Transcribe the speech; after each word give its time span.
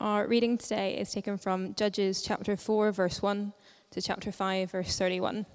Our 0.00 0.26
reading 0.26 0.58
today 0.58 0.98
is 0.98 1.12
taken 1.12 1.38
from 1.38 1.72
Judges 1.74 2.20
chapter 2.20 2.56
4, 2.56 2.90
verse 2.90 3.22
1 3.22 3.52
to 3.92 4.02
chapter 4.02 4.32
5, 4.32 4.72
verse 4.72 4.98
31. 4.98 5.46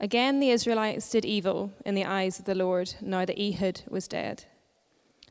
Again, 0.00 0.40
the 0.40 0.50
Israelites 0.50 1.08
did 1.08 1.24
evil 1.24 1.72
in 1.84 1.94
the 1.94 2.04
eyes 2.04 2.40
of 2.40 2.46
the 2.46 2.56
Lord, 2.56 2.94
now 3.00 3.24
that 3.24 3.38
Ehud 3.38 3.82
was 3.88 4.08
dead. 4.08 4.44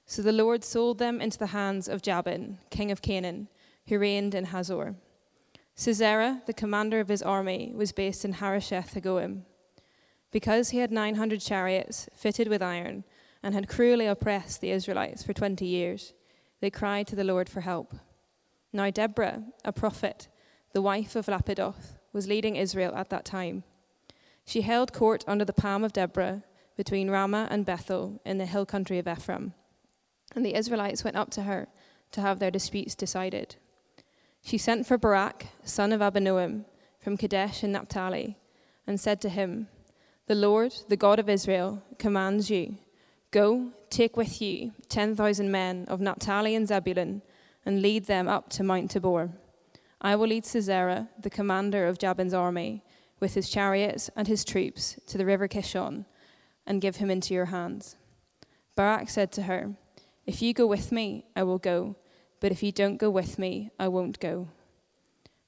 So 0.05 0.21
the 0.21 0.31
Lord 0.31 0.63
sold 0.63 0.99
them 0.99 1.20
into 1.20 1.38
the 1.38 1.47
hands 1.47 1.89
of 1.89 2.02
Jabin, 2.02 2.60
king 2.70 2.91
of 2.91 3.02
Canaan, 3.02 3.49
who 3.88 4.00
reigned 4.00 4.34
in 4.34 4.46
Hazor. 4.46 4.96
Sisera, 5.76 6.42
the 6.46 6.54
commander 6.54 7.02
of 7.02 7.10
his 7.10 7.22
army, 7.22 7.74
was 7.76 7.92
based 7.92 8.24
in 8.24 8.34
Harosheth 8.34 8.94
Hagoyim. 8.94 9.42
Because 10.32 10.70
he 10.70 10.78
had 10.78 10.94
900 10.94 11.42
chariots 11.42 12.08
fitted 12.14 12.48
with 12.48 12.62
iron 12.62 13.04
and 13.44 13.54
had 13.54 13.68
cruelly 13.68 14.06
oppressed 14.06 14.62
the 14.62 14.72
Israelites 14.72 15.24
for 15.24 15.34
20 15.34 15.66
years, 15.66 16.14
they 16.62 16.70
cried 16.70 17.06
to 17.08 17.18
the 17.18 17.26
Lord 17.26 17.50
for 17.50 17.60
help. 17.62 17.94
Now 18.76 18.89
Deborah, 18.89 19.42
a 19.64 19.71
prophet, 19.71 20.27
the 20.73 20.81
wife 20.81 21.16
of 21.16 21.27
Lapidoth, 21.27 21.98
was 22.12 22.27
leading 22.27 22.58
Israel 22.58 22.94
at 22.94 23.09
that 23.09 23.23
time. 23.23 23.63
She 24.44 24.63
held 24.63 24.91
court 24.91 25.23
under 25.27 25.45
the 25.45 25.54
palm 25.54 25.86
of 25.86 25.94
Deborah 25.94 26.44
between 26.76 27.09
Ramah 27.09 27.48
and 27.49 27.66
Bethel 27.66 28.20
in 28.26 28.38
the 28.38 28.46
hill 28.46 28.66
country 28.66 28.99
of 28.99 29.08
Ephraim. 29.08 29.54
And 30.35 30.46
the 30.46 30.55
Israelites 30.55 31.05
went 31.05 31.16
up 31.16 31.30
to 31.32 31.44
her 31.44 31.70
to 32.12 32.20
have 32.20 32.40
their 32.40 32.52
disputes 32.52 32.96
decided. 32.96 33.55
She 34.44 34.58
sent 34.58 34.85
for 34.85 34.98
Barak, 34.98 35.48
son 35.63 35.94
of 35.94 36.02
Abinoam, 36.02 36.66
from 36.99 37.16
Kadesh 37.16 37.63
in 37.63 37.71
Naphtali, 37.71 38.38
and 38.85 38.99
said 38.99 39.21
to 39.21 39.30
him, 39.30 39.70
The 40.27 40.35
Lord, 40.35 40.76
the 40.90 40.98
God 40.98 41.18
of 41.18 41.30
Israel, 41.30 41.82
commands 41.98 42.49
you 42.49 42.77
Go, 43.32 43.71
take 43.90 44.18
with 44.18 44.41
you 44.41 44.73
10,000 44.90 45.49
men 45.49 45.85
of 45.88 46.02
Naphtali 46.02 46.55
and 46.55 46.68
Zebulun, 46.68 47.21
and 47.66 47.82
lead 47.82 48.05
them 48.05 48.28
up 48.28 48.50
to 48.52 48.64
Mount 48.64 48.92
Tabor. 48.92 49.32
I 50.02 50.16
will 50.16 50.28
lead 50.28 50.46
Sisera, 50.46 51.10
the 51.20 51.30
commander 51.30 51.88
of 51.88 51.98
Jabin's 51.98 52.34
army, 52.34 52.84
with 53.20 53.34
his 53.34 53.49
chariots 53.49 54.10
and 54.16 54.27
his 54.27 54.46
troops 54.46 54.99
to 55.07 55.18
the 55.18 55.26
river 55.26 55.48
Kishon 55.48 56.05
and 56.68 56.82
give 56.82 56.98
him 56.98 57.10
into 57.10 57.34
your 57.34 57.46
hands. 57.46 57.96
Barak 58.76 59.10
said 59.10 59.32
to 59.34 59.44
her, 59.44 59.76
If 60.26 60.41
you 60.41 60.54
go 60.54 60.68
with 60.68 60.91
me, 60.91 61.26
I 61.35 61.44
will 61.44 61.57
go, 61.57 61.96
but 62.40 62.52
if 62.52 62.62
you 62.62 62.72
don't 62.72 62.98
go 62.98 63.10
with 63.10 63.40
me, 63.40 63.72
I 63.79 63.88
won't 63.88 64.19
go. 64.19 64.50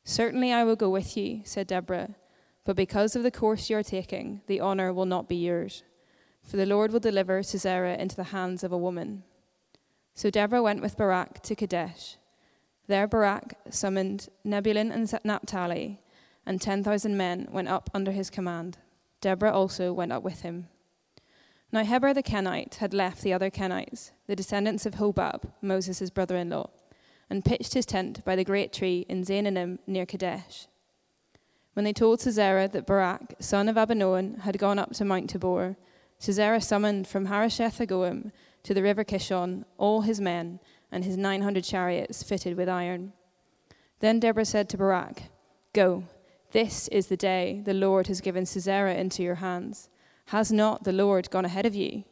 Certainly 0.03 0.53
I 0.53 0.63
will 0.63 0.77
go 0.77 0.89
with 0.89 1.17
you, 1.17 1.41
said 1.43 1.67
Deborah, 1.67 2.15
but 2.63 2.75
because 2.75 3.15
of 3.15 3.23
the 3.23 3.31
course 3.31 3.69
you 3.69 3.77
are 3.77 3.83
taking, 3.83 4.41
the 4.47 4.59
honor 4.59 4.93
will 4.93 5.05
not 5.05 5.27
be 5.27 5.35
yours. 5.35 5.83
For 6.43 6.55
the 6.55 6.65
Lord 6.65 6.93
will 6.93 7.01
deliver 7.01 7.43
Sisera 7.43 7.95
into 7.95 8.15
the 8.15 8.25
hands 8.25 8.63
of 8.63 8.71
a 8.71 8.77
woman. 8.77 9.23
So 10.17 10.31
Deborah 10.31 10.63
went 10.63 10.81
with 10.81 10.97
Barak 10.97 11.43
to 11.43 11.53
Kadesh. 11.53 12.17
There 12.87 13.05
Barak 13.05 13.53
summoned 13.69 14.29
Zebulun 14.49 14.91
and 14.91 15.13
Naphtali 15.23 16.01
and 16.43 16.59
10,000 16.59 17.15
men 17.15 17.47
went 17.51 17.67
up 17.67 17.91
under 17.93 18.11
his 18.11 18.31
command. 18.31 18.79
Deborah 19.21 19.53
also 19.53 19.93
went 19.93 20.11
up 20.11 20.23
with 20.23 20.41
him. 20.41 20.69
Now 21.71 21.83
Heber 21.83 22.15
the 22.15 22.23
Kenite 22.23 22.77
had 22.79 22.95
left 22.95 23.21
the 23.21 23.31
other 23.31 23.51
Kenites, 23.51 24.09
the 24.25 24.35
descendants 24.35 24.87
of 24.87 24.95
Hobab, 24.95 25.51
Moses' 25.61 26.09
brother 26.09 26.35
in 26.35 26.49
law, 26.49 26.71
and 27.29 27.45
pitched 27.45 27.75
his 27.75 27.85
tent 27.85 28.25
by 28.25 28.35
the 28.35 28.43
great 28.43 28.73
tree 28.73 29.05
in 29.07 29.23
Zaanannim 29.23 29.77
near 29.85 30.07
Kadesh. 30.07 30.65
When 31.73 31.83
they 31.83 31.93
told 31.93 32.21
Sisera 32.21 32.67
that 32.69 32.87
Barak, 32.87 33.35
son 33.39 33.69
of 33.69 33.75
Abinoam, 33.75 34.39
had 34.39 34.57
gone 34.57 34.79
up 34.79 34.93
to 34.93 35.05
Mount 35.05 35.29
Tabor, 35.29 35.77
Sisera 36.17 36.59
summoned 36.59 37.07
from 37.07 37.27
Harosheth 37.27 37.77
Hagoyim 37.77 38.31
to 38.67 38.73
the 38.73 38.83
river 38.83 39.05
Kishon 39.05 39.63
all 39.77 40.01
his 40.01 40.19
men 40.19 40.59
and 40.91 41.05
his 41.05 41.15
900 41.15 41.63
chariots 41.63 42.21
fitted 42.21 42.57
with 42.57 42.67
iron. 42.67 43.13
Then 44.01 44.19
Deborah 44.19 44.43
said 44.43 44.67
to 44.67 44.77
Barak, 44.77 45.23
Go, 45.71 46.03
this 46.51 46.89
is 46.89 47.07
the 47.07 47.15
day 47.15 47.61
the 47.63 47.73
Lord 47.73 48.07
has 48.07 48.19
given 48.19 48.45
Sisera 48.45 48.93
into 48.95 49.23
your 49.23 49.35
hands. 49.35 49.87
Has 50.27 50.51
not 50.51 50.83
the 50.83 50.91
Lord 50.91 51.31
gone 51.31 51.45
ahead 51.45 51.65
of 51.65 51.75
you? 51.75 52.03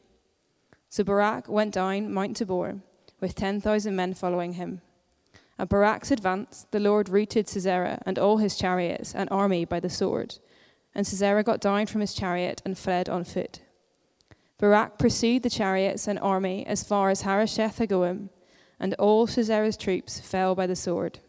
So 0.87 1.03
Barak 1.03 1.49
went 1.49 1.73
down 1.73 2.13
Mount 2.13 2.37
Tabor 2.37 2.77
with 3.19 3.35
10,000 3.35 3.93
men 3.93 4.13
following 4.13 4.53
him. 4.53 4.79
At 5.59 5.67
Barak's 5.67 6.11
advance, 6.11 6.67
the 6.71 6.79
Lord 6.79 7.09
routed 7.09 7.49
Sisera 7.49 8.01
and 8.05 8.17
all 8.17 8.37
his 8.37 8.55
chariots 8.55 9.13
and 9.13 9.27
army 9.29 9.65
by 9.65 9.81
the 9.81 9.89
sword. 9.89 10.39
And 10.93 11.05
Sisera 11.05 11.43
got 11.43 11.59
down 11.59 11.87
from 11.87 11.99
his 11.99 12.13
chariot 12.13 12.61
and 12.63 12.77
fled 12.77 13.09
on 13.09 13.25
foot. 13.25 13.59
Barak 14.57 14.97
pursued 14.97 15.43
the 15.43 15.49
chariots 15.49 16.07
and 16.07 16.17
army 16.19 16.65
as 16.65 16.83
far 16.83 17.09
as 17.09 17.23
Harosheth 17.23 17.77
Hagoyim, 17.77 18.29
and 18.79 18.93
all 18.95 19.27
Sisera's 19.27 19.77
troops 19.77 20.19
fell 20.19 20.55
by 20.55 20.65
the 20.65 20.75
sword. 20.75 21.19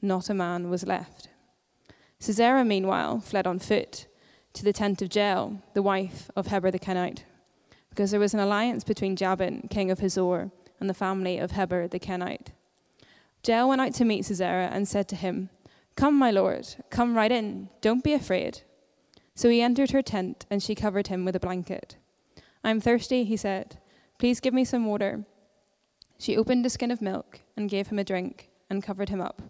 Not 0.00 0.30
a 0.30 0.34
man 0.34 0.70
was 0.70 0.86
left. 0.86 1.28
Sisera, 2.18 2.64
meanwhile, 2.64 3.20
fled 3.20 3.46
on 3.46 3.58
foot 3.58 4.06
to 4.54 4.64
the 4.64 4.72
tent 4.72 5.02
of 5.02 5.14
Jael, 5.14 5.62
the 5.74 5.82
wife 5.82 6.30
of 6.36 6.46
Heber 6.46 6.70
the 6.70 6.78
Kenite, 6.78 7.24
because 7.90 8.10
there 8.10 8.20
was 8.20 8.32
an 8.32 8.40
alliance 8.40 8.84
between 8.84 9.16
Jabin, 9.16 9.68
king 9.68 9.90
of 9.90 9.98
Hazor, 9.98 10.50
and 10.80 10.88
the 10.88 10.94
family 10.94 11.38
of 11.38 11.52
Heber 11.52 11.86
the 11.88 11.98
Kenite. 11.98 12.52
Jael 13.46 13.68
went 13.68 13.80
out 13.80 13.94
to 13.94 14.04
meet 14.04 14.24
Sisera 14.24 14.70
and 14.72 14.88
said 14.88 15.06
to 15.08 15.16
him, 15.16 15.50
Come, 15.96 16.18
my 16.18 16.30
lord, 16.30 16.66
come 16.90 17.14
right 17.14 17.30
in, 17.30 17.68
don't 17.80 18.02
be 18.02 18.14
afraid. 18.14 18.62
So 19.34 19.48
he 19.48 19.60
entered 19.60 19.90
her 19.90 20.02
tent, 20.02 20.46
and 20.50 20.62
she 20.62 20.74
covered 20.74 21.08
him 21.08 21.24
with 21.24 21.36
a 21.36 21.40
blanket. 21.40 21.96
I 22.64 22.70
am 22.70 22.80
thirsty, 22.80 23.24
he 23.24 23.36
said. 23.36 23.76
Please 24.18 24.40
give 24.40 24.54
me 24.54 24.64
some 24.64 24.86
water. 24.86 25.24
She 26.18 26.36
opened 26.36 26.64
a 26.64 26.70
skin 26.70 26.90
of 26.90 27.02
milk 27.02 27.40
and 27.56 27.68
gave 27.68 27.88
him 27.88 27.98
a 27.98 28.04
drink 28.04 28.48
and 28.70 28.82
covered 28.82 29.10
him 29.10 29.20
up. 29.20 29.42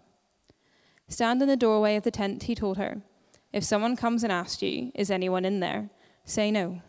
Stand 1.07 1.41
in 1.41 1.47
the 1.47 1.55
doorway 1.55 1.95
of 1.95 2.03
the 2.03 2.11
tent, 2.11 2.43
he 2.43 2.55
told 2.55 2.77
her. 2.77 3.01
If 3.53 3.63
someone 3.63 3.95
comes 3.95 4.23
and 4.23 4.33
asks 4.33 4.61
you, 4.61 4.91
Is 4.93 5.09
anyone 5.09 5.45
in 5.45 5.61
there? 5.61 5.89
say 6.25 6.51
no. 6.51 6.81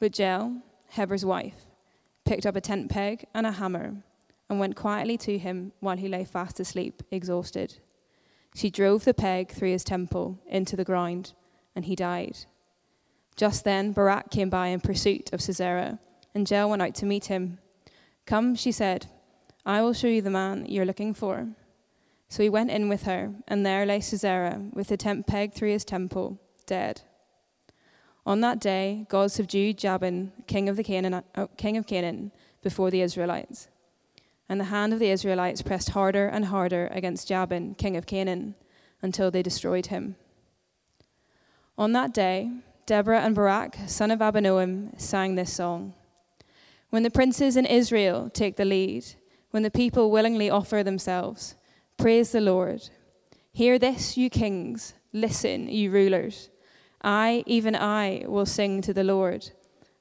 But 0.00 0.18
Jael, 0.18 0.62
Heber's 0.88 1.24
wife, 1.24 1.66
picked 2.24 2.46
up 2.46 2.56
a 2.56 2.60
tent 2.60 2.90
peg 2.90 3.26
and 3.32 3.46
a 3.46 3.52
hammer 3.52 4.02
and 4.48 4.58
went 4.58 4.74
quietly 4.74 5.16
to 5.18 5.38
him 5.38 5.72
while 5.78 5.96
he 5.96 6.08
lay 6.08 6.24
fast 6.24 6.58
asleep, 6.58 7.02
exhausted. 7.12 7.78
She 8.54 8.68
drove 8.68 9.04
the 9.04 9.14
peg 9.14 9.52
through 9.52 9.70
his 9.70 9.84
temple 9.84 10.40
into 10.46 10.74
the 10.74 10.84
ground, 10.84 11.34
and 11.76 11.84
he 11.84 11.94
died. 11.94 12.46
Just 13.36 13.64
then, 13.64 13.92
Barak 13.92 14.30
came 14.30 14.50
by 14.50 14.68
in 14.68 14.80
pursuit 14.80 15.32
of 15.32 15.40
Sisera, 15.40 15.98
and 16.34 16.50
Jael 16.50 16.68
went 16.68 16.82
out 16.82 16.94
to 16.96 17.06
meet 17.06 17.26
him. 17.26 17.58
Come, 18.26 18.54
she 18.54 18.72
said, 18.72 19.06
I 19.64 19.82
will 19.82 19.92
show 19.92 20.06
you 20.06 20.22
the 20.22 20.30
man 20.30 20.66
you're 20.66 20.84
looking 20.84 21.14
for. 21.14 21.48
So 22.28 22.42
he 22.42 22.48
went 22.48 22.70
in 22.70 22.88
with 22.88 23.02
her, 23.02 23.32
and 23.48 23.66
there 23.66 23.84
lay 23.84 24.00
Sisera, 24.00 24.60
with 24.72 24.88
the 24.88 24.96
tent 24.96 25.26
peg 25.26 25.52
through 25.52 25.70
his 25.72 25.84
temple, 25.84 26.38
dead. 26.66 27.02
On 28.24 28.40
that 28.42 28.60
day, 28.60 29.06
God 29.08 29.32
subdued 29.32 29.78
Jabin, 29.78 30.32
king 30.46 30.68
of, 30.68 30.78
Canaan, 30.78 31.24
oh, 31.34 31.48
king 31.56 31.76
of 31.76 31.86
Canaan, 31.86 32.30
before 32.62 32.90
the 32.90 33.00
Israelites. 33.00 33.68
And 34.48 34.60
the 34.60 34.64
hand 34.64 34.92
of 34.92 34.98
the 34.98 35.10
Israelites 35.10 35.62
pressed 35.62 35.90
harder 35.90 36.26
and 36.26 36.46
harder 36.46 36.88
against 36.92 37.28
Jabin, 37.28 37.74
king 37.74 37.96
of 37.96 38.06
Canaan, 38.06 38.54
until 39.02 39.30
they 39.30 39.42
destroyed 39.42 39.86
him. 39.86 40.16
On 41.78 41.92
that 41.92 42.12
day, 42.12 42.50
Deborah 42.90 43.20
and 43.20 43.36
Barak, 43.36 43.76
son 43.86 44.10
of 44.10 44.18
Abinoam, 44.18 45.00
sang 45.00 45.36
this 45.36 45.52
song. 45.52 45.94
When 46.88 47.04
the 47.04 47.08
princes 47.10 47.56
in 47.56 47.64
Israel 47.64 48.28
take 48.28 48.56
the 48.56 48.64
lead, 48.64 49.04
when 49.52 49.62
the 49.62 49.70
people 49.70 50.10
willingly 50.10 50.50
offer 50.50 50.82
themselves, 50.82 51.54
Praise 51.98 52.32
the 52.32 52.40
Lord. 52.40 52.90
Hear 53.52 53.78
this, 53.78 54.16
you 54.16 54.28
kings. 54.28 54.94
Listen, 55.12 55.68
you 55.68 55.92
rulers. 55.92 56.50
I, 57.00 57.44
even 57.46 57.76
I, 57.76 58.24
will 58.26 58.44
sing 58.44 58.82
to 58.82 58.92
the 58.92 59.04
Lord. 59.04 59.52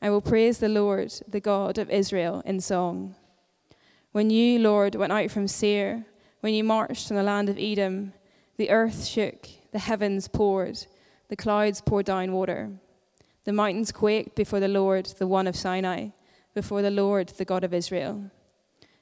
I 0.02 0.10
will 0.10 0.20
praise 0.20 0.58
the 0.58 0.68
Lord, 0.68 1.14
the 1.28 1.40
God 1.40 1.78
of 1.78 1.92
Israel, 1.92 2.42
in 2.44 2.60
song. 2.60 3.14
When 4.14 4.32
you, 4.32 4.58
Lord, 4.58 4.96
went 4.96 5.14
out 5.14 5.30
from 5.30 5.48
Seir, 5.48 6.08
when 6.40 6.56
you 6.56 6.64
marched 6.64 7.12
in 7.12 7.18
the 7.18 7.22
land 7.22 7.50
of 7.50 7.60
Edom, 7.60 8.14
the 8.58 8.72
earth 8.72 9.06
shook, 9.06 9.48
the 9.72 9.78
heavens 9.78 10.28
poured, 10.28 10.88
the 11.30 11.36
clouds 11.36 11.82
poured 11.82 12.06
down 12.06 12.34
water. 12.34 12.72
The 13.46 13.54
mountains 13.54 13.92
quaked 13.92 14.36
before 14.36 14.60
the 14.60 14.68
Lord, 14.68 15.06
the 15.06 15.28
one 15.28 15.48
of 15.48 15.56
Sinai, 15.56 16.10
before 16.54 16.82
the 16.82 16.92
Lord, 16.92 17.30
the 17.30 17.46
God 17.46 17.64
of 17.64 17.74
Israel. 17.74 18.30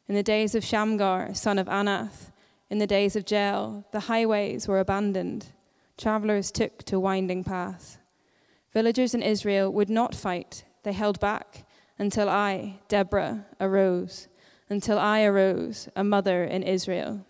In 0.07 0.15
the 0.15 0.23
days 0.23 0.53
of 0.55 0.63
Shamgar, 0.63 1.33
son 1.33 1.57
of 1.57 1.67
Anath, 1.67 2.31
in 2.69 2.77
the 2.77 2.87
days 2.87 3.15
of 3.15 3.29
Jael, 3.29 3.85
the 3.91 4.01
highways 4.01 4.67
were 4.67 4.79
abandoned. 4.79 5.47
Travelers 5.97 6.51
took 6.51 6.83
to 6.83 6.99
winding 6.99 7.43
paths. 7.43 7.97
Villagers 8.73 9.13
in 9.13 9.21
Israel 9.21 9.71
would 9.71 9.89
not 9.89 10.13
fight. 10.13 10.65
They 10.83 10.93
held 10.93 11.19
back 11.19 11.65
until 11.97 12.29
I, 12.29 12.79
Deborah, 12.87 13.45
arose, 13.59 14.27
until 14.69 14.99
I 14.99 15.23
arose, 15.23 15.89
a 15.95 16.03
mother 16.03 16.43
in 16.43 16.61
Israel. 16.61 17.25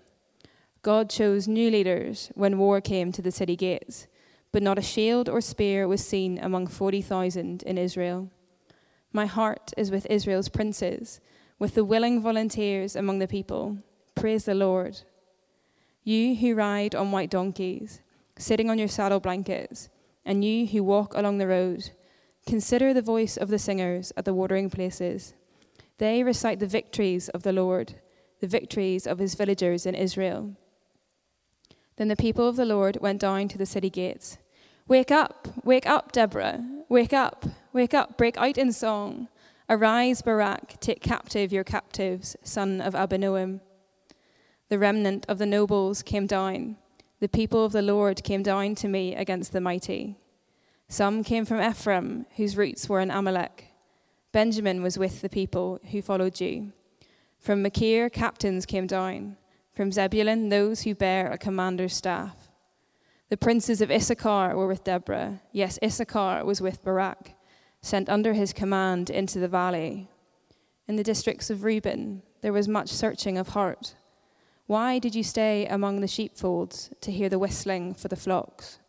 God 0.82 1.10
chose 1.10 1.48
new 1.48 1.70
leaders 1.70 2.32
when 2.36 2.58
war 2.58 2.82
came 2.82 3.12
to 3.12 3.22
the 3.22 3.32
city 3.32 3.56
gates, 3.56 4.08
but 4.58 4.64
not 4.64 4.80
a 4.80 4.82
shield 4.82 5.30
or 5.30 5.40
spear 5.40 5.88
was 5.88 6.04
seen 6.04 6.40
among 6.40 6.66
40,000 6.66 7.62
in 7.62 7.78
Israel. 7.78 8.32
My 9.14 9.28
heart 9.28 9.72
is 9.78 9.92
with 9.92 10.08
Israel's 10.10 10.50
princes, 10.50 11.22
with 11.60 11.76
the 11.76 11.86
willing 11.86 12.24
volunteers 12.24 12.96
among 12.96 13.20
the 13.20 13.28
people. 13.28 13.78
Praise 14.16 14.46
the 14.46 14.56
Lord. 14.56 15.02
You 16.04 16.34
who 16.34 16.56
ride 16.56 16.96
on 16.96 17.12
white 17.12 17.30
donkeys, 17.30 18.02
sitting 18.40 18.68
on 18.72 18.80
your 18.80 18.88
saddle 18.88 19.20
blankets, 19.20 19.90
and 20.26 20.44
you 20.44 20.66
who 20.66 20.84
walk 20.84 21.14
along 21.14 21.38
the 21.38 21.46
road, 21.46 21.92
consider 22.48 22.96
the 22.96 23.04
voice 23.04 23.38
of 23.38 23.50
the 23.50 23.60
singers 23.60 24.12
at 24.18 24.26
the 24.26 24.34
watering 24.34 24.72
places. 24.72 25.36
They 26.00 26.24
recite 26.24 26.58
the 26.60 26.66
victories 26.66 27.30
of 27.30 27.44
the 27.44 27.54
Lord, 27.54 27.94
the 28.40 28.48
victories 28.48 29.06
of 29.06 29.20
his 29.20 29.36
villagers 29.36 29.86
in 29.86 29.94
Israel. 29.94 30.56
Then 31.98 32.08
the 32.08 32.16
people 32.16 32.48
of 32.48 32.56
the 32.56 32.66
Lord 32.66 32.98
went 33.02 33.22
down 33.22 33.50
to 33.50 33.60
the 33.60 33.68
city 33.68 33.92
gates. 33.92 34.40
Wake 34.88 35.12
up, 35.12 35.50
wake 35.66 35.86
up, 35.86 36.14
Deborah. 36.14 36.66
Wake 36.88 37.12
up, 37.12 37.46
wake 37.74 37.94
up, 37.94 38.18
break 38.18 38.38
out 38.38 38.58
in 38.58 38.72
song. 38.72 39.28
Arise, 39.70 40.22
Barak, 40.22 40.80
take 40.80 41.02
captive 41.02 41.52
your 41.52 41.66
captives, 41.66 42.38
son 42.42 42.80
of 42.80 42.94
Abinoam. 42.94 43.60
The 44.70 44.80
remnant 44.80 45.26
of 45.28 45.40
the 45.40 45.46
nobles 45.46 46.02
came 46.02 46.26
down. 46.26 46.78
The 47.20 47.28
people 47.28 47.66
of 47.66 47.74
the 47.74 47.82
Lord 47.82 48.24
came 48.24 48.44
down 48.44 48.76
to 48.76 48.88
me 48.88 49.14
against 49.14 49.52
the 49.52 49.60
mighty. 49.60 50.16
Some 50.88 51.22
came 51.22 51.44
from 51.44 51.62
Ephraim, 51.62 52.26
whose 52.38 52.56
roots 52.56 52.88
were 52.88 53.02
in 53.02 53.12
Amalek. 53.12 53.66
Benjamin 54.32 54.82
was 54.82 54.98
with 54.98 55.20
the 55.20 55.28
people 55.28 55.82
who 55.92 56.02
followed 56.02 56.40
you. 56.40 56.72
From 57.40 57.62
Machir, 57.62 58.10
captains 58.10 58.66
came 58.66 58.88
down. 58.88 59.36
From 59.74 59.92
Zebulun, 59.92 60.48
those 60.48 60.84
who 60.84 60.96
bear 60.96 61.30
a 61.30 61.38
commander's 61.38 61.94
staff. 61.94 62.47
The 63.30 63.38
princes 63.38 63.82
of 63.82 63.92
Issachar 63.92 64.56
were 64.56 64.68
with 64.68 64.86
Deborah. 64.86 65.42
Yes, 65.52 65.78
Issachar 65.84 66.46
was 66.46 66.62
with 66.62 66.82
Barak, 66.82 67.34
sent 67.82 68.08
under 68.08 68.34
his 68.34 68.54
command 68.54 69.10
into 69.10 69.38
the 69.40 69.50
valley. 69.50 70.08
In 70.88 70.96
the 70.96 71.04
districts 71.04 71.50
of 71.50 71.66
Reuben, 71.66 72.22
there 72.42 72.54
was 72.54 72.70
much 72.70 72.90
searching 72.90 73.38
of 73.38 73.50
heart. 73.50 73.96
Why 74.66 74.98
did 74.98 75.14
you 75.14 75.24
stay 75.24 75.66
among 75.66 76.00
the 76.00 76.08
sheepfolds 76.08 76.90
to 77.02 77.12
hear 77.12 77.28
the 77.28 77.40
whistling 77.40 77.94
for 77.94 78.08
the 78.08 78.16
flocks? 78.16 78.80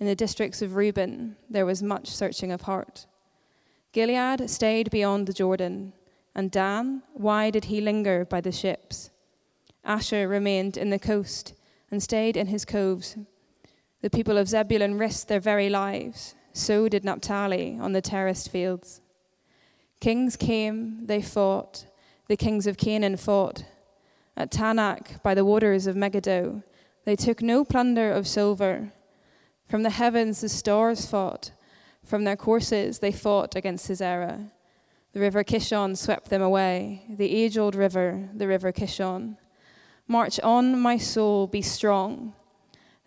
In 0.00 0.06
the 0.06 0.16
districts 0.16 0.62
of 0.62 0.74
Reuben, 0.74 1.36
there 1.48 1.66
was 1.66 1.82
much 1.82 2.08
searching 2.08 2.50
of 2.50 2.62
heart. 2.62 3.06
Gilead 3.92 4.50
stayed 4.50 4.90
beyond 4.90 5.28
the 5.28 5.32
Jordan, 5.32 5.92
and 6.34 6.50
Dan, 6.50 7.02
why 7.12 7.50
did 7.50 7.66
he 7.66 7.80
linger 7.80 8.24
by 8.24 8.40
the 8.40 8.52
ships? 8.52 9.10
Asher 9.84 10.26
remained 10.26 10.76
in 10.76 10.90
the 10.90 10.98
coast 10.98 11.54
and 11.90 12.02
stayed 12.02 12.36
in 12.36 12.48
his 12.48 12.64
coves. 12.64 13.16
The 14.02 14.10
people 14.10 14.38
of 14.38 14.48
Zebulun 14.48 14.96
risked 14.96 15.28
their 15.28 15.40
very 15.40 15.68
lives, 15.68 16.34
so 16.52 16.88
did 16.88 17.04
Naphtali 17.04 17.78
on 17.80 17.92
the 17.92 18.00
terraced 18.00 18.50
fields. 18.50 19.02
Kings 20.00 20.36
came, 20.36 21.06
they 21.06 21.20
fought, 21.20 21.86
the 22.28 22.36
kings 22.36 22.66
of 22.66 22.78
Canaan 22.78 23.16
fought 23.16 23.64
at 24.36 24.50
Taanach 24.50 25.22
by 25.22 25.34
the 25.34 25.44
waters 25.44 25.86
of 25.86 25.96
Megiddo. 25.96 26.62
They 27.04 27.16
took 27.16 27.42
no 27.42 27.64
plunder 27.64 28.10
of 28.10 28.26
silver. 28.26 28.92
From 29.68 29.82
the 29.82 29.90
heavens 29.90 30.40
the 30.40 30.48
stars 30.48 31.04
fought. 31.04 31.52
From 32.02 32.24
their 32.24 32.36
courses 32.36 33.00
they 33.00 33.12
fought 33.12 33.54
against 33.54 33.84
Sisera. 33.84 34.50
The 35.12 35.20
river 35.20 35.44
Kishon 35.44 35.96
swept 35.96 36.30
them 36.30 36.40
away, 36.40 37.04
the 37.08 37.34
age 37.34 37.58
old 37.58 37.74
river, 37.74 38.30
the 38.32 38.46
river 38.46 38.72
Kishon. 38.72 39.36
March 40.08 40.40
on, 40.40 40.80
my 40.80 40.96
soul, 40.96 41.46
be 41.46 41.62
strong. 41.62 42.32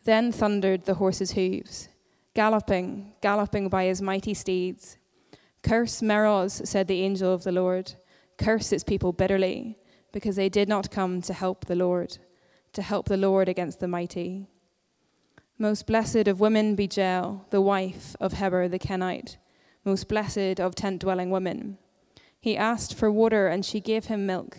Then 0.04 0.32
thundered 0.32 0.86
the 0.86 0.96
horse's 0.96 1.32
hooves, 1.32 1.88
galloping, 2.34 3.14
galloping 3.22 3.70
by 3.70 3.86
his 3.86 4.02
mighty 4.02 4.34
steeds. 4.34 4.98
Curse 5.62 6.02
Meroz, 6.02 6.68
said 6.68 6.88
the 6.88 7.02
angel 7.02 7.34
of 7.34 7.44
the 7.44 7.52
Lord. 7.54 7.94
Curse 8.38 8.74
its 8.74 8.84
people 8.84 9.14
bitterly 9.14 9.78
because 10.12 10.36
they 10.36 10.50
did 10.50 10.70
not 10.70 10.92
come 10.92 11.22
to 11.22 11.34
help 11.34 11.66
the 11.66 11.76
Lord, 11.76 12.18
to 12.74 12.82
help 12.82 13.08
the 13.08 13.18
Lord 13.18 13.50
against 13.50 13.80
the 13.80 13.88
mighty. 13.88 14.48
Most 15.58 15.88
blessed 15.88 16.28
of 16.28 16.40
women 16.40 16.76
be 16.76 16.90
Jael, 16.92 17.46
the 17.50 17.62
wife 17.62 18.16
of 18.20 18.34
Heber 18.34 18.68
the 18.68 18.80
Kenite, 18.80 19.38
most 19.86 20.08
blessed 20.08 20.60
of 20.60 20.76
tent 20.76 21.00
dwelling 21.02 21.32
women. 21.32 21.78
He 22.40 22.58
asked 22.58 22.94
for 22.94 23.10
water, 23.10 23.48
and 23.48 23.66
she 23.66 23.80
gave 23.80 24.06
him 24.06 24.26
milk. 24.26 24.58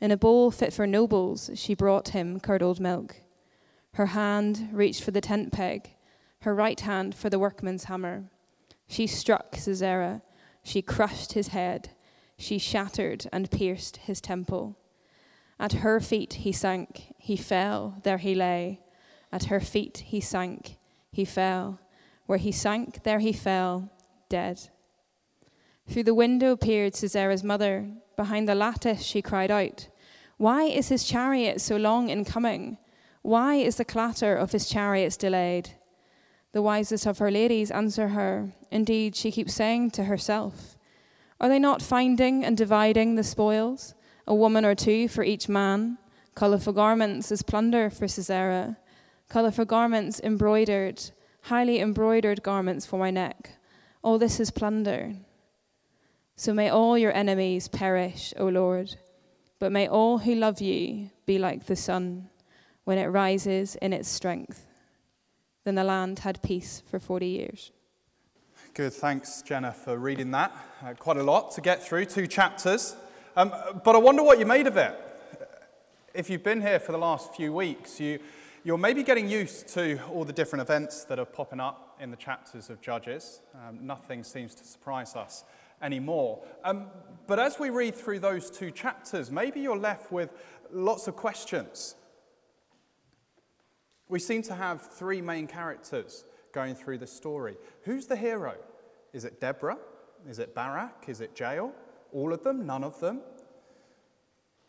In 0.00 0.10
a 0.10 0.16
bowl 0.16 0.50
fit 0.50 0.72
for 0.72 0.86
nobles, 0.86 1.50
she 1.54 1.74
brought 1.74 2.08
him 2.08 2.38
curdled 2.38 2.80
milk. 2.80 3.16
Her 3.94 4.06
hand 4.06 4.70
reached 4.72 5.02
for 5.04 5.12
the 5.12 5.20
tent 5.20 5.52
peg, 5.52 5.94
her 6.40 6.54
right 6.54 6.78
hand 6.78 7.14
for 7.14 7.30
the 7.30 7.38
workman's 7.38 7.84
hammer. 7.84 8.24
She 8.88 9.06
struck 9.06 9.56
Sisera, 9.56 10.22
she 10.64 10.82
crushed 10.82 11.34
his 11.34 11.48
head, 11.48 11.90
she 12.36 12.58
shattered 12.58 13.28
and 13.32 13.50
pierced 13.50 13.98
his 13.98 14.20
temple. 14.20 14.76
At 15.60 15.74
her 15.74 16.00
feet 16.00 16.34
he 16.34 16.50
sank, 16.50 17.14
he 17.18 17.36
fell, 17.36 18.00
there 18.02 18.18
he 18.18 18.34
lay. 18.34 18.80
At 19.30 19.44
her 19.44 19.60
feet 19.60 19.98
he 20.06 20.20
sank, 20.20 20.76
he 21.12 21.24
fell. 21.24 21.78
Where 22.26 22.38
he 22.38 22.50
sank, 22.50 23.04
there 23.04 23.20
he 23.20 23.32
fell, 23.32 23.92
dead. 24.28 24.70
Through 25.88 26.04
the 26.04 26.14
window 26.14 26.56
peered 26.56 26.94
Sisera's 26.94 27.44
mother. 27.44 27.90
Behind 28.16 28.48
the 28.48 28.54
lattice 28.54 29.02
she 29.02 29.22
cried 29.22 29.50
out, 29.50 29.88
Why 30.36 30.64
is 30.64 30.88
his 30.88 31.04
chariot 31.04 31.60
so 31.60 31.76
long 31.76 32.08
in 32.08 32.24
coming? 32.24 32.78
Why 33.24 33.54
is 33.54 33.76
the 33.76 33.86
clatter 33.86 34.36
of 34.36 34.52
his 34.52 34.68
chariots 34.68 35.16
delayed? 35.16 35.70
The 36.52 36.60
wisest 36.60 37.06
of 37.06 37.16
her 37.20 37.30
ladies 37.30 37.70
answer 37.70 38.08
her. 38.08 38.50
Indeed, 38.70 39.16
she 39.16 39.30
keeps 39.30 39.54
saying 39.54 39.92
to 39.92 40.04
herself, 40.04 40.76
Are 41.40 41.48
they 41.48 41.58
not 41.58 41.80
finding 41.80 42.44
and 42.44 42.54
dividing 42.54 43.14
the 43.14 43.24
spoils? 43.24 43.94
a 44.26 44.34
woman 44.34 44.62
or 44.66 44.74
two 44.74 45.08
for 45.08 45.24
each 45.24 45.48
man, 45.48 45.96
colourful 46.34 46.74
garments 46.74 47.32
as 47.32 47.40
plunder 47.40 47.88
for 47.88 48.06
Sisera, 48.06 48.76
colourful 49.30 49.64
garments 49.64 50.20
embroidered, 50.20 51.02
highly 51.44 51.80
embroidered 51.80 52.42
garments 52.42 52.84
for 52.84 52.98
my 52.98 53.10
neck. 53.10 53.56
All 54.02 54.18
this 54.18 54.38
is 54.38 54.50
plunder. 54.50 55.14
So 56.36 56.52
may 56.52 56.68
all 56.68 56.98
your 56.98 57.12
enemies 57.12 57.68
perish, 57.68 58.34
O 58.36 58.48
Lord, 58.48 58.96
but 59.58 59.72
may 59.72 59.88
all 59.88 60.18
who 60.18 60.34
love 60.34 60.60
you 60.60 61.08
be 61.24 61.38
like 61.38 61.64
the 61.64 61.76
sun 61.76 62.28
when 62.84 62.98
it 62.98 63.06
rises 63.06 63.76
in 63.76 63.92
its 63.92 64.08
strength. 64.08 64.66
Then 65.64 65.74
the 65.74 65.84
land 65.84 66.20
had 66.20 66.42
peace 66.42 66.82
for 66.86 66.98
40 66.98 67.26
years. 67.26 67.72
Good, 68.74 68.92
thanks, 68.92 69.42
Jenna, 69.42 69.72
for 69.72 69.96
reading 69.96 70.30
that. 70.32 70.52
Uh, 70.84 70.94
quite 70.94 71.16
a 71.16 71.22
lot 71.22 71.52
to 71.52 71.60
get 71.60 71.82
through, 71.82 72.06
two 72.06 72.26
chapters. 72.26 72.96
Um, 73.36 73.52
but 73.84 73.94
I 73.94 73.98
wonder 73.98 74.22
what 74.22 74.38
you 74.38 74.46
made 74.46 74.66
of 74.66 74.76
it. 74.76 74.98
If 76.12 76.28
you've 76.28 76.42
been 76.42 76.60
here 76.60 76.78
for 76.78 76.92
the 76.92 76.98
last 76.98 77.34
few 77.34 77.52
weeks, 77.52 77.98
you, 77.98 78.18
you're 78.62 78.78
maybe 78.78 79.02
getting 79.02 79.28
used 79.28 79.68
to 79.68 80.00
all 80.08 80.24
the 80.24 80.32
different 80.32 80.62
events 80.62 81.04
that 81.04 81.18
are 81.18 81.24
popping 81.24 81.60
up 81.60 81.96
in 82.00 82.10
the 82.10 82.16
chapters 82.16 82.68
of 82.68 82.80
Judges. 82.80 83.40
Um, 83.54 83.86
nothing 83.86 84.22
seems 84.22 84.54
to 84.56 84.64
surprise 84.64 85.16
us 85.16 85.44
anymore. 85.80 86.42
Um, 86.64 86.86
but 87.26 87.38
as 87.38 87.58
we 87.58 87.70
read 87.70 87.94
through 87.94 88.20
those 88.20 88.50
two 88.50 88.70
chapters, 88.70 89.30
maybe 89.30 89.60
you're 89.60 89.78
left 89.78 90.12
with 90.12 90.30
lots 90.72 91.08
of 91.08 91.16
questions. 91.16 91.94
We 94.08 94.18
seem 94.18 94.42
to 94.42 94.54
have 94.54 94.82
three 94.92 95.20
main 95.20 95.46
characters 95.46 96.24
going 96.52 96.74
through 96.74 96.98
the 96.98 97.06
story. 97.06 97.56
Who's 97.82 98.06
the 98.06 98.16
hero? 98.16 98.54
Is 99.12 99.24
it 99.24 99.40
Deborah? 99.40 99.78
Is 100.28 100.38
it 100.38 100.54
Barak? 100.54 101.04
Is 101.08 101.20
it 101.20 101.38
Jael? 101.38 101.72
All 102.12 102.32
of 102.32 102.42
them? 102.42 102.66
None 102.66 102.84
of 102.84 103.00
them? 103.00 103.20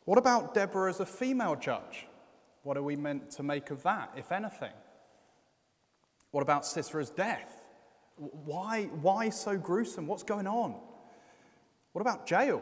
What 0.06 0.18
about 0.18 0.54
Deborah 0.54 0.89
as 0.89 1.00
a 1.00 1.06
female 1.06 1.56
judge? 1.56 2.08
What 2.63 2.77
are 2.77 2.84
we 2.84 2.96
meant 2.96 3.32
to 3.32 3.44
make 3.44 3.70
of 3.72 3.84
that, 3.84 4.12
if 4.15 4.32
anything? 4.32 4.74
What 6.32 6.42
about 6.42 6.63
Sisera's 6.63 7.10
death? 7.10 7.62
Why, 8.18 8.86
why 9.01 9.30
so 9.30 9.58
gruesome? 9.58 10.08
What's 10.08 10.24
going 10.24 10.48
on? 10.48 10.75
What 11.94 12.01
about 12.01 12.30
Jael? 12.30 12.62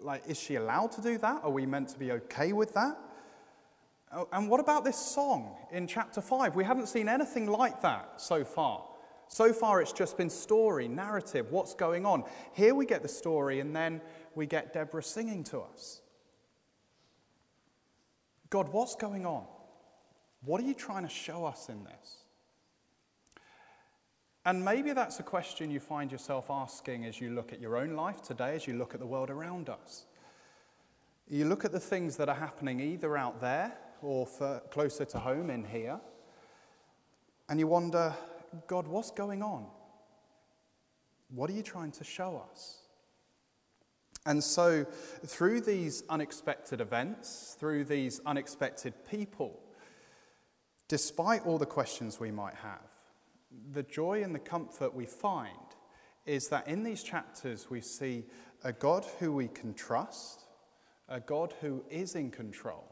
Like, 0.00 0.24
is 0.26 0.38
she 0.38 0.56
allowed 0.56 0.92
to 0.92 1.00
do 1.00 1.18
that? 1.18 1.42
Are 1.44 1.50
we 1.50 1.66
meant 1.66 1.88
to 1.90 1.98
be 1.98 2.12
okay 2.12 2.52
with 2.52 2.74
that? 2.74 2.98
Oh, 4.14 4.28
and 4.32 4.48
what 4.48 4.60
about 4.60 4.84
this 4.84 4.98
song 4.98 5.56
in 5.70 5.86
chapter 5.86 6.20
5? 6.20 6.54
We 6.54 6.64
haven't 6.64 6.88
seen 6.88 7.08
anything 7.08 7.46
like 7.46 7.80
that 7.80 8.20
so 8.20 8.44
far. 8.44 8.84
So 9.28 9.54
far, 9.54 9.80
it's 9.80 9.92
just 9.92 10.18
been 10.18 10.28
story, 10.28 10.88
narrative, 10.88 11.50
what's 11.50 11.74
going 11.74 12.04
on. 12.04 12.24
Here 12.52 12.74
we 12.74 12.84
get 12.84 13.00
the 13.00 13.08
story, 13.08 13.60
and 13.60 13.74
then 13.74 14.02
we 14.34 14.46
get 14.46 14.74
Deborah 14.74 15.02
singing 15.02 15.44
to 15.44 15.60
us. 15.60 16.02
God, 18.50 18.68
what's 18.68 18.94
going 18.94 19.24
on? 19.24 19.44
What 20.44 20.60
are 20.60 20.64
you 20.64 20.74
trying 20.74 21.04
to 21.04 21.08
show 21.08 21.46
us 21.46 21.70
in 21.70 21.84
this? 21.84 22.18
And 24.44 24.62
maybe 24.62 24.92
that's 24.92 25.18
a 25.20 25.22
question 25.22 25.70
you 25.70 25.80
find 25.80 26.12
yourself 26.12 26.50
asking 26.50 27.06
as 27.06 27.18
you 27.18 27.30
look 27.30 27.54
at 27.54 27.60
your 27.60 27.78
own 27.78 27.94
life 27.94 28.20
today, 28.20 28.54
as 28.56 28.66
you 28.66 28.74
look 28.74 28.92
at 28.92 29.00
the 29.00 29.06
world 29.06 29.30
around 29.30 29.70
us. 29.70 30.04
You 31.28 31.46
look 31.46 31.64
at 31.64 31.72
the 31.72 31.80
things 31.80 32.18
that 32.18 32.28
are 32.28 32.34
happening 32.34 32.80
either 32.80 33.16
out 33.16 33.40
there 33.40 33.72
or 34.02 34.26
closer 34.70 35.04
to 35.06 35.18
home 35.18 35.50
in 35.50 35.64
here, 35.64 36.00
and 37.48 37.58
you 37.58 37.66
wonder, 37.66 38.14
God, 38.66 38.86
what's 38.86 39.10
going 39.10 39.42
on? 39.42 39.66
What 41.28 41.48
are 41.50 41.54
you 41.54 41.62
trying 41.62 41.92
to 41.92 42.04
show 42.04 42.42
us? 42.50 42.78
And 44.24 44.42
so, 44.42 44.84
through 45.26 45.62
these 45.62 46.04
unexpected 46.08 46.80
events, 46.80 47.56
through 47.58 47.84
these 47.84 48.20
unexpected 48.24 48.94
people, 49.10 49.58
despite 50.88 51.44
all 51.44 51.58
the 51.58 51.66
questions 51.66 52.20
we 52.20 52.30
might 52.30 52.54
have, 52.54 52.80
the 53.72 53.82
joy 53.82 54.22
and 54.22 54.34
the 54.34 54.38
comfort 54.38 54.94
we 54.94 55.06
find 55.06 55.56
is 56.24 56.48
that 56.48 56.68
in 56.68 56.84
these 56.84 57.02
chapters 57.02 57.68
we 57.68 57.80
see 57.80 58.24
a 58.62 58.72
God 58.72 59.04
who 59.18 59.32
we 59.32 59.48
can 59.48 59.74
trust, 59.74 60.44
a 61.08 61.18
God 61.18 61.54
who 61.60 61.82
is 61.90 62.14
in 62.14 62.30
control, 62.30 62.91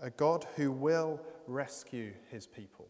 a 0.00 0.10
God 0.10 0.46
who 0.56 0.70
will 0.70 1.20
rescue 1.46 2.12
his 2.30 2.46
people. 2.46 2.88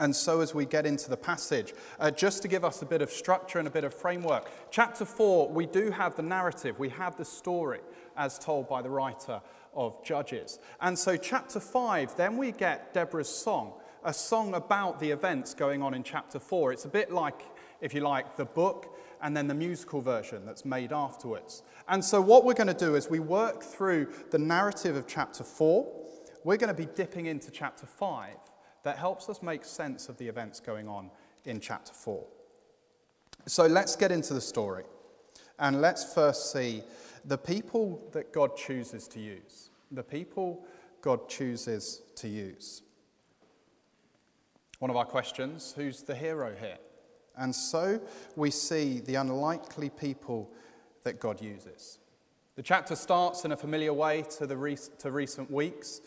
And 0.00 0.14
so, 0.14 0.40
as 0.40 0.54
we 0.54 0.64
get 0.64 0.86
into 0.86 1.10
the 1.10 1.16
passage, 1.16 1.74
uh, 1.98 2.12
just 2.12 2.42
to 2.42 2.48
give 2.48 2.64
us 2.64 2.82
a 2.82 2.86
bit 2.86 3.02
of 3.02 3.10
structure 3.10 3.58
and 3.58 3.66
a 3.66 3.70
bit 3.70 3.82
of 3.82 3.92
framework, 3.92 4.48
chapter 4.70 5.04
4, 5.04 5.48
we 5.48 5.66
do 5.66 5.90
have 5.90 6.14
the 6.14 6.22
narrative, 6.22 6.78
we 6.78 6.88
have 6.90 7.16
the 7.16 7.24
story 7.24 7.80
as 8.16 8.38
told 8.38 8.68
by 8.68 8.80
the 8.80 8.90
writer 8.90 9.40
of 9.74 10.04
Judges. 10.04 10.60
And 10.80 10.96
so, 10.96 11.16
chapter 11.16 11.58
5, 11.58 12.16
then 12.16 12.36
we 12.36 12.52
get 12.52 12.94
Deborah's 12.94 13.28
song, 13.28 13.72
a 14.04 14.14
song 14.14 14.54
about 14.54 15.00
the 15.00 15.10
events 15.10 15.52
going 15.52 15.82
on 15.82 15.94
in 15.94 16.04
chapter 16.04 16.38
4. 16.38 16.72
It's 16.72 16.84
a 16.84 16.88
bit 16.88 17.10
like, 17.10 17.42
if 17.80 17.94
you 17.94 18.00
like, 18.00 18.36
the 18.36 18.44
book 18.44 18.96
and 19.22 19.36
then 19.36 19.48
the 19.48 19.54
musical 19.54 20.00
version 20.00 20.44
that's 20.46 20.64
made 20.64 20.92
afterwards. 20.92 21.62
And 21.88 22.04
so, 22.04 22.20
what 22.20 22.44
we're 22.44 22.54
going 22.54 22.68
to 22.68 22.74
do 22.74 22.94
is 22.94 23.08
we 23.08 23.18
work 23.18 23.62
through 23.62 24.12
the 24.30 24.38
narrative 24.38 24.96
of 24.96 25.06
chapter 25.06 25.44
4. 25.44 25.86
We're 26.44 26.56
going 26.56 26.74
to 26.74 26.74
be 26.74 26.88
dipping 26.94 27.26
into 27.26 27.50
chapter 27.50 27.86
5 27.86 28.34
that 28.84 28.98
helps 28.98 29.28
us 29.28 29.42
make 29.42 29.64
sense 29.64 30.08
of 30.08 30.16
the 30.18 30.28
events 30.28 30.60
going 30.60 30.88
on 30.88 31.10
in 31.44 31.60
chapter 31.60 31.92
4. 31.92 32.24
So 33.46 33.66
let's 33.66 33.96
get 33.96 34.12
into 34.12 34.34
the 34.34 34.40
story. 34.40 34.84
And 35.58 35.80
let's 35.80 36.14
first 36.14 36.52
see 36.52 36.82
the 37.24 37.38
people 37.38 38.00
that 38.12 38.32
God 38.32 38.56
chooses 38.56 39.08
to 39.08 39.20
use. 39.20 39.70
The 39.90 40.02
people 40.02 40.64
God 41.00 41.28
chooses 41.28 42.02
to 42.16 42.28
use. 42.28 42.82
One 44.78 44.90
of 44.90 44.96
our 44.96 45.04
questions 45.04 45.74
who's 45.76 46.02
the 46.02 46.14
hero 46.14 46.54
here? 46.58 46.78
And 47.38 47.54
so 47.54 48.00
we 48.36 48.50
see 48.50 49.00
the 49.00 49.14
unlikely 49.14 49.90
people 49.90 50.50
that 51.04 51.20
God 51.20 51.40
uses. 51.40 51.98
The 52.56 52.62
chapter 52.62 52.96
starts 52.96 53.44
in 53.44 53.52
a 53.52 53.56
familiar 53.56 53.92
way 53.92 54.24
to, 54.36 54.46
the 54.46 54.56
re- 54.56 54.76
to 54.98 55.12
recent 55.12 55.50
weeks. 55.50 56.00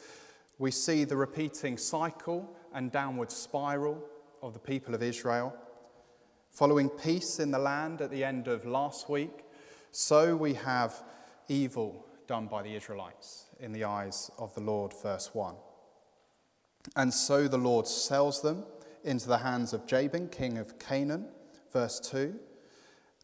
We 0.59 0.69
see 0.71 1.05
the 1.05 1.15
repeating 1.15 1.77
cycle 1.77 2.53
and 2.73 2.91
downward 2.91 3.31
spiral 3.31 4.03
of 4.41 4.53
the 4.53 4.59
people 4.59 4.93
of 4.93 5.01
Israel. 5.01 5.55
Following 6.49 6.89
peace 6.89 7.39
in 7.39 7.51
the 7.51 7.59
land 7.59 8.01
at 8.01 8.11
the 8.11 8.25
end 8.25 8.49
of 8.49 8.65
last 8.65 9.09
week, 9.09 9.45
so 9.91 10.35
we 10.35 10.53
have 10.55 11.01
evil 11.47 12.05
done 12.27 12.47
by 12.47 12.61
the 12.61 12.75
Israelites 12.75 13.45
in 13.61 13.71
the 13.71 13.85
eyes 13.85 14.29
of 14.37 14.53
the 14.53 14.61
Lord, 14.61 14.93
verse 15.01 15.33
1. 15.33 15.55
And 16.95 17.13
so 17.13 17.47
the 17.47 17.57
Lord 17.57 17.87
sells 17.87 18.41
them 18.41 18.65
into 19.03 19.27
the 19.27 19.39
hands 19.39 19.73
of 19.73 19.85
Jabin, 19.87 20.29
king 20.29 20.57
of 20.57 20.79
Canaan, 20.79 21.27
verse 21.71 21.99
2. 21.99 22.39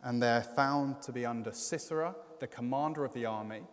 And 0.03 0.22
they're 0.22 0.43
found 0.43 1.01
to 1.03 1.12
be 1.12 1.25
under 1.25 1.51
Sisera, 1.51 2.15
the 2.39 2.48
commander 2.48 3.03
of 3.03 3.13
the 3.13 3.25
army, 3.25 3.63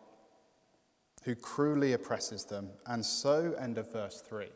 who 1.24 1.34
cruelly 1.34 1.92
oppresses 1.92 2.44
them. 2.44 2.70
And 2.86 3.04
so, 3.04 3.54
end 3.58 3.78
of 3.78 3.92
verse 3.92 4.20
3 4.20 4.48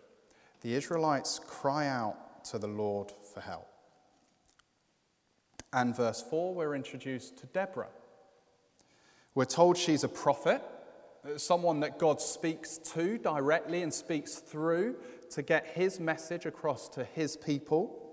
the 0.60 0.74
Israelites 0.74 1.38
cry 1.38 1.86
out 1.86 2.44
to 2.46 2.58
the 2.58 2.66
Lord 2.66 3.12
for 3.32 3.40
help. 3.40 3.68
And 5.72 5.94
verse 5.94 6.20
4, 6.22 6.54
we're 6.54 6.74
introduced 6.74 7.38
to 7.38 7.46
Deborah. 7.46 7.90
We're 9.34 9.44
told 9.44 9.76
she's 9.76 10.02
a 10.02 10.08
prophet, 10.08 10.62
someone 11.36 11.80
that 11.80 11.98
God 11.98 12.20
speaks 12.20 12.78
to 12.94 13.18
directly 13.18 13.82
and 13.82 13.92
speaks 13.92 14.36
through 14.36 14.96
to 15.32 15.42
get 15.42 15.66
his 15.66 16.00
message 16.00 16.47
across 16.47 16.88
to 16.90 17.04
his 17.04 17.37
people. 17.37 18.04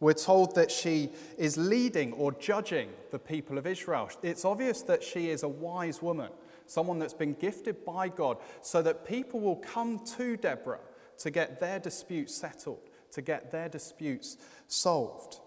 We're 0.00 0.14
told 0.14 0.56
that 0.56 0.70
she 0.70 1.10
is 1.38 1.56
leading 1.56 2.12
or 2.14 2.32
judging 2.32 2.90
the 3.12 3.18
people 3.18 3.56
of 3.56 3.66
Israel. 3.66 4.10
It's 4.22 4.44
obvious 4.44 4.82
that 4.82 5.02
she 5.02 5.30
is 5.30 5.44
a 5.44 5.48
wise 5.48 6.02
woman, 6.02 6.30
someone 6.66 6.98
that's 6.98 7.14
been 7.14 7.34
gifted 7.34 7.84
by 7.84 8.08
God, 8.08 8.38
so 8.62 8.82
that 8.82 9.06
people 9.06 9.38
will 9.38 9.56
come 9.56 10.00
to 10.16 10.36
Deborah 10.36 10.80
to 11.18 11.30
get 11.30 11.60
their 11.60 11.78
disputes 11.78 12.34
settled, 12.34 12.80
to 13.12 13.22
get 13.22 13.52
their 13.52 13.68
disputes 13.68 14.38
solved. 14.66 15.38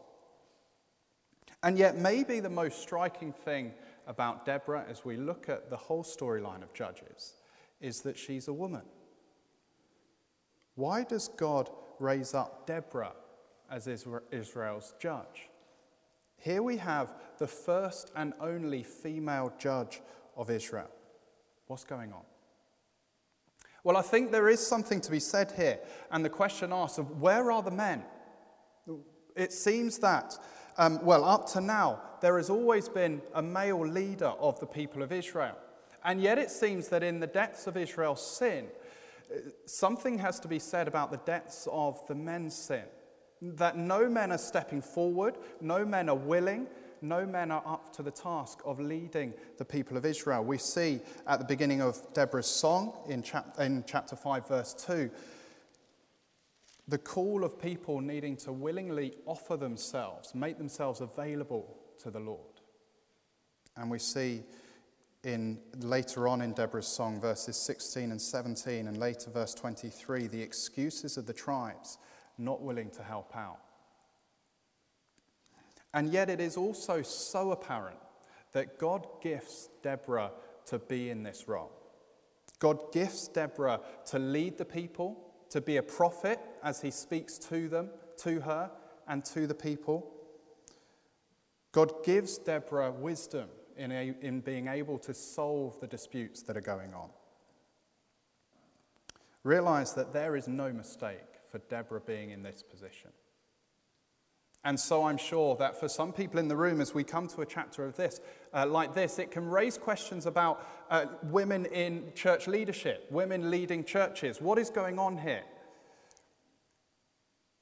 And 1.62 1.78
yet, 1.78 1.98
maybe 1.98 2.40
the 2.40 2.50
most 2.50 2.82
striking 2.82 3.34
thing 3.34 3.74
about 4.08 4.46
Deborah 4.46 4.86
as 4.90 5.04
we 5.04 5.18
look 5.18 5.50
at 5.50 5.70
the 5.70 5.78
whole 5.78 6.04
storyline 6.04 6.64
of 6.64 6.74
Judges 6.74 7.34
is 7.82 8.02
that 8.02 8.18
she's 8.18 8.48
a 8.48 8.54
woman. 8.54 8.84
Why 10.76 11.04
does 11.04 11.30
God 11.30 11.70
raise 12.00 12.34
up 12.34 12.68
Deborah 12.68 13.14
as 13.72 13.88
Israel's 13.88 14.94
judge? 15.00 15.50
Here 16.38 16.62
we 16.62 16.78
have 16.78 17.14
the 17.40 17.48
first 17.48 18.12
and 18.16 18.34
only 18.40 18.84
female 18.84 19.54
judge 19.58 20.02
of 20.36 20.50
Israel. 20.50 20.90
What's 21.68 21.86
going 21.86 22.14
on? 22.14 22.22
Well, 23.84 23.98
I 23.98 24.02
think 24.02 24.32
there 24.32 24.50
is 24.50 24.66
something 24.66 25.00
to 25.02 25.12
be 25.12 25.20
said 25.20 25.54
here. 25.56 25.80
And 26.12 26.26
the 26.26 26.30
question 26.30 26.74
asked 26.74 27.00
of 27.00 27.22
where 27.22 27.52
are 27.52 27.62
the 27.62 27.72
men? 27.72 28.04
It 29.36 29.54
seems 29.54 30.00
that, 30.00 30.38
um, 30.78 31.04
well, 31.06 31.24
up 31.24 31.48
to 31.52 31.62
now, 31.62 32.02
there 32.22 32.38
has 32.38 32.50
always 32.50 32.90
been 32.90 33.22
a 33.34 33.42
male 33.42 33.86
leader 33.86 34.34
of 34.40 34.60
the 34.60 34.66
people 34.66 35.04
of 35.04 35.12
Israel. 35.12 35.56
And 36.04 36.22
yet 36.22 36.38
it 36.38 36.52
seems 36.52 36.88
that 36.90 37.04
in 37.04 37.20
the 37.20 37.28
depths 37.28 37.68
of 37.68 37.78
Israel's 37.78 38.26
sin, 38.26 38.68
something 39.66 40.20
has 40.20 40.40
to 40.42 40.48
be 40.48 40.60
said 40.60 40.88
about 40.88 41.12
the 41.12 41.18
depths 41.18 41.68
of 41.72 42.06
the 42.08 42.16
men's 42.16 42.56
sin. 42.56 42.84
That 43.42 43.78
no 43.78 44.10
men 44.10 44.32
are 44.32 44.38
stepping 44.38 44.82
forward, 44.82 45.38
no 45.62 45.86
men 45.86 46.10
are 46.10 46.16
willing, 46.16 46.68
no 47.02 47.26
men 47.26 47.52
are 47.52 47.64
up 47.66 47.94
to 47.96 48.04
the 48.04 48.12
task 48.12 48.60
of 48.66 48.80
leading 48.80 49.34
the 49.58 49.66
people 49.66 49.98
of 49.98 50.06
Israel. 50.06 50.44
We 50.44 50.58
see 50.58 51.02
at 51.28 51.40
the 51.40 51.46
beginning 51.46 51.82
of 51.82 52.02
Deborah's 52.14 52.48
song 52.48 52.94
in, 53.08 53.22
chap- 53.22 53.56
in 53.60 53.84
chapter 53.86 54.16
5, 54.16 54.48
verse 54.48 54.74
2, 54.74 55.10
the 56.88 56.98
call 56.98 57.44
of 57.44 57.60
people 57.60 58.00
needing 58.00 58.38
to 58.38 58.52
willingly 58.52 59.16
offer 59.26 59.58
themselves, 59.58 60.36
make 60.36 60.58
themselves 60.58 61.02
available 61.02 61.78
to 62.00 62.12
the 62.12 62.20
Lord. 62.20 62.40
And 63.76 63.90
we 63.90 64.00
see 64.00 64.44
in 65.26 65.58
later 65.80 66.28
on 66.28 66.42
in 66.42 66.54
Deborah's 66.54 66.88
song, 66.88 67.20
verses 67.20 67.58
16 67.58 68.12
and 68.12 68.22
17, 68.22 68.88
and 68.88 68.98
later 68.98 69.32
verse 69.32 69.54
23, 69.54 70.28
the 70.28 70.42
excuses 70.42 71.18
of 71.18 71.26
the 71.26 71.34
tribes 71.34 71.98
not 72.38 72.62
willing 72.62 72.92
to 72.92 73.04
help 73.04 73.36
out. 73.36 73.60
And 75.94 76.12
yet, 76.12 76.30
it 76.30 76.40
is 76.40 76.58
also 76.58 77.02
so 77.02 77.52
apparent 77.52 77.98
that 78.52 78.78
God 78.78 79.08
gifts 79.22 79.70
Deborah 79.82 80.32
to 80.68 80.78
be 80.78 81.10
in 81.10 81.24
this 81.24 81.48
role. 81.48 81.72
God 82.60 82.92
gifts 82.94 83.28
Deborah 83.28 83.80
to 84.08 84.20
lead 84.20 84.58
the 84.58 84.66
people, 84.66 85.34
to 85.50 85.62
be 85.62 85.78
a 85.78 85.84
prophet 85.84 86.40
as 86.64 86.82
he 86.82 86.92
speaks 86.92 87.38
to 87.38 87.68
them, 87.68 87.90
to 88.18 88.42
her, 88.42 88.72
and 89.08 89.24
to 89.26 89.48
the 89.48 89.56
people. 89.56 90.12
God 91.72 92.04
gives 92.04 92.38
Deborah 92.38 92.92
wisdom 92.92 93.50
in, 93.78 93.92
a, 93.92 94.14
in 94.22 94.42
being 94.42 94.68
able 94.68 94.98
to 95.00 95.14
solve 95.14 95.80
the 95.80 95.88
disputes 95.88 96.42
that 96.44 96.58
are 96.58 96.62
going 96.62 96.94
on. 96.94 97.10
Realize 99.44 99.94
that 99.94 100.14
there 100.14 100.36
is 100.36 100.48
no 100.48 100.74
mistake 100.74 101.20
for 101.52 101.60
Deborah 101.70 102.02
being 102.02 102.32
in 102.32 102.44
this 102.44 102.64
position. 102.64 103.12
And 104.64 104.80
so 104.80 105.04
I'm 105.04 105.18
sure 105.18 105.56
that 105.58 105.80
for 105.80 105.88
some 105.88 106.12
people 106.12 106.40
in 106.40 106.48
the 106.48 106.56
room, 106.56 106.82
as 106.82 106.96
we 106.96 107.04
come 107.04 107.28
to 107.28 107.42
a 107.42 107.46
chapter 107.46 107.86
of 107.86 107.96
this, 107.96 108.20
uh, 108.52 108.66
like 108.66 108.96
this, 108.96 109.20
it 109.20 109.30
can 109.30 109.48
raise 109.48 109.78
questions 109.78 110.26
about 110.26 110.68
uh, 110.90 111.06
women 111.22 111.68
in 111.68 112.12
church 112.16 112.48
leadership, 112.48 113.06
women 113.12 113.52
leading 113.52 113.84
churches. 113.84 114.42
What 114.42 114.58
is 114.58 114.72
going 114.72 114.98
on 114.98 115.20
here? 115.20 115.44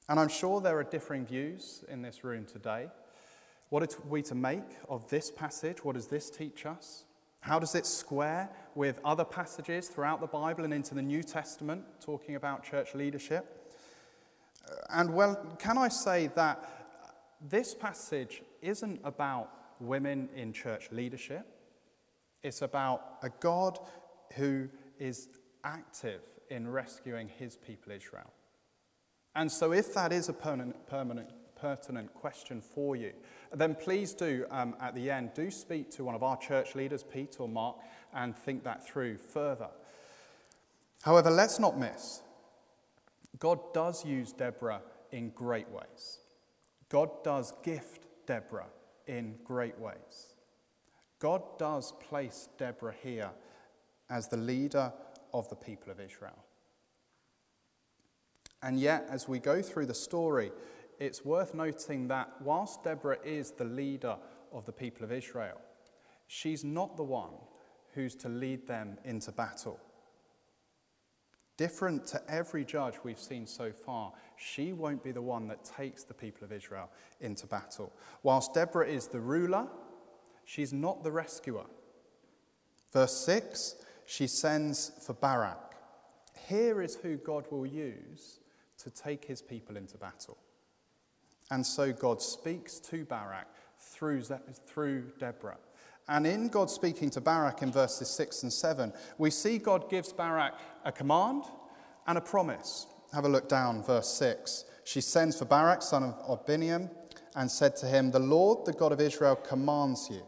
And 0.08 0.18
I'm 0.18 0.30
sure 0.30 0.62
there 0.62 0.78
are 0.78 0.84
differing 0.84 1.26
views 1.26 1.84
in 1.90 2.02
this 2.02 2.24
room 2.24 2.46
today. 2.46 2.88
What 3.74 3.82
are 3.82 4.08
we 4.08 4.22
to 4.22 4.36
make 4.36 4.78
of 4.88 5.10
this 5.10 5.32
passage? 5.32 5.84
What 5.84 5.96
does 5.96 6.06
this 6.06 6.30
teach 6.30 6.68
us? 6.68 7.06
How 7.42 7.58
does 7.58 7.74
it 7.74 7.88
square 7.88 8.52
with 8.76 9.00
other 9.04 9.26
passages 9.26 9.88
throughout 9.88 10.22
the 10.22 10.28
Bible 10.28 10.64
and 10.64 10.72
into 10.72 10.94
the 10.94 11.02
New 11.02 11.24
Testament 11.24 11.84
talking 12.00 12.36
about 12.36 12.64
church 12.64 12.94
leadership? 12.94 13.74
Uh, 14.70 14.76
and 14.92 15.12
well, 15.16 15.58
can 15.58 15.80
I 15.80 15.88
say 15.88 16.30
that 16.36 16.70
this 17.42 17.74
passage 17.74 18.44
isn't 18.62 19.02
about 19.04 19.50
women 19.80 20.30
in 20.36 20.54
church 20.54 20.90
leadership. 20.92 21.48
It's 22.44 22.62
about 22.62 23.18
a 23.24 23.30
God 23.40 23.80
who 24.36 24.70
is 25.00 25.30
active 25.64 26.22
in 26.52 26.70
rescuing 26.70 27.28
his 27.28 27.58
people 27.58 27.92
Israel. 27.92 28.32
And 29.36 29.52
so, 29.52 29.74
if 29.74 29.96
that 29.96 30.14
is 30.14 30.30
a 30.30 30.34
permanent, 30.34 30.86
permanent, 30.86 31.32
pertinent 31.64 32.14
question 32.14 32.60
for 32.60 32.98
you, 32.98 33.14
then 33.54 33.74
please 33.74 34.14
do, 34.14 34.46
um, 34.52 34.76
at 34.82 34.94
the 34.96 35.10
end, 35.10 35.32
do 35.34 35.50
speak 35.50 35.90
to 35.92 36.04
one 36.04 36.14
of 36.14 36.22
our 36.22 36.36
church 36.36 36.76
leaders, 36.76 37.04
Pete 37.04 37.38
or 37.40 37.48
Mark, 37.48 37.78
and 38.14 38.36
think 38.36 38.66
that 38.66 38.86
through 38.86 39.16
further. 39.18 39.70
However, 41.04 41.32
let's 41.32 41.60
not 41.60 41.80
miss 41.80 42.22
God 43.40 43.60
does 43.74 44.06
use 44.06 44.34
Deborah 44.34 44.82
in 45.12 45.30
great 45.30 45.70
ways. 45.70 46.20
God 46.90 47.10
does 47.24 47.54
gift 47.64 48.08
Deborah 48.28 48.68
in 49.08 49.36
great 49.46 49.80
ways. 49.80 50.36
God 51.20 51.42
does 51.58 51.94
place 51.94 52.50
Deborah 52.58 52.96
here 53.02 53.32
as 54.10 54.28
the 54.28 54.38
leader 54.38 54.92
of 55.34 55.48
the 55.50 55.56
people 55.56 55.92
of 55.92 56.02
Israel. 56.02 56.44
And 58.62 58.80
yet, 58.80 59.08
as 59.10 59.28
we 59.28 59.40
go 59.40 59.62
through 59.62 59.88
the 59.88 59.94
story, 59.94 60.52
it's 61.00 61.26
worth 61.26 61.54
noting 61.54 62.08
that 62.08 62.30
whilst 62.42 62.84
Deborah 62.84 63.18
is 63.24 63.52
the 63.52 63.66
leader 63.66 64.18
of 64.52 64.66
the 64.66 64.72
people 64.72 65.04
of 65.04 65.12
Israel, 65.12 65.60
she's 66.28 66.64
not 66.64 66.98
the 66.98 67.04
one 67.04 67.34
who's 67.94 68.16
to 68.16 68.30
lead 68.30 68.68
them 68.68 68.98
into 69.04 69.32
battle. 69.32 69.80
Different 71.56 72.08
to 72.08 72.22
every 72.28 72.66
judge 72.66 72.96
we've 73.04 73.20
seen 73.20 73.46
so 73.46 73.72
far, 73.72 74.12
she 74.38 74.74
won't 74.74 75.04
be 75.04 75.12
the 75.12 75.22
one 75.22 75.48
that 75.48 75.64
takes 75.64 76.04
the 76.04 76.14
people 76.14 76.44
of 76.44 76.52
Israel 76.52 76.90
into 77.22 77.46
battle. 77.46 77.94
Whilst 78.24 78.54
Deborah 78.54 78.88
is 78.88 79.08
the 79.08 79.20
ruler, 79.20 79.68
she's 80.46 80.74
not 80.74 81.04
the 81.04 81.12
rescuer. 81.12 81.66
Verse 82.92 83.16
6 83.26 83.76
she 84.06 84.28
sends 84.28 84.92
for 85.06 85.14
Barak. 85.14 85.76
Here 86.48 86.82
is 86.82 86.96
who 86.96 87.18
God 87.18 87.46
will 87.50 87.66
use 87.66 88.40
to 88.80 88.90
take 88.90 89.26
his 89.26 89.42
people 89.42 89.78
into 89.78 89.98
battle. 89.98 90.38
And 91.52 91.66
so 91.66 91.92
God 91.92 92.22
speaks 92.22 92.80
to 92.80 93.06
Barak 93.06 93.48
through, 93.80 94.24
through 94.66 95.12
Deborah. 95.20 95.58
And 96.08 96.28
in 96.28 96.50
God 96.50 96.70
speaking 96.70 97.10
to 97.12 97.22
Barak 97.22 97.62
in 97.62 97.72
verses 97.72 98.10
6 98.10 98.44
and 98.44 98.52
7, 98.52 98.92
we 99.18 99.30
see 99.30 99.58
God 99.58 99.90
gives 99.90 100.12
Barak 100.12 100.54
a 100.84 100.92
command 100.92 101.44
and 102.08 102.18
a 102.18 102.22
promise. 102.22 102.88
Have 103.14 103.26
a 103.26 103.30
look 103.30 103.48
down, 103.48 103.84
verse 103.84 104.10
6. 104.10 104.66
She 104.84 105.00
sends 105.00 105.38
for 105.38 105.46
Barak, 105.46 105.82
son 105.82 106.04
of 106.04 106.46
Abinoam, 106.46 106.90
and 107.36 107.50
said 107.50 107.76
to 107.78 107.86
him, 107.86 108.12
The 108.12 108.20
Lord, 108.20 108.66
the 108.66 108.74
God 108.74 108.92
of 108.92 109.00
Israel, 109.00 109.36
commands 109.36 110.10
you 110.12 110.24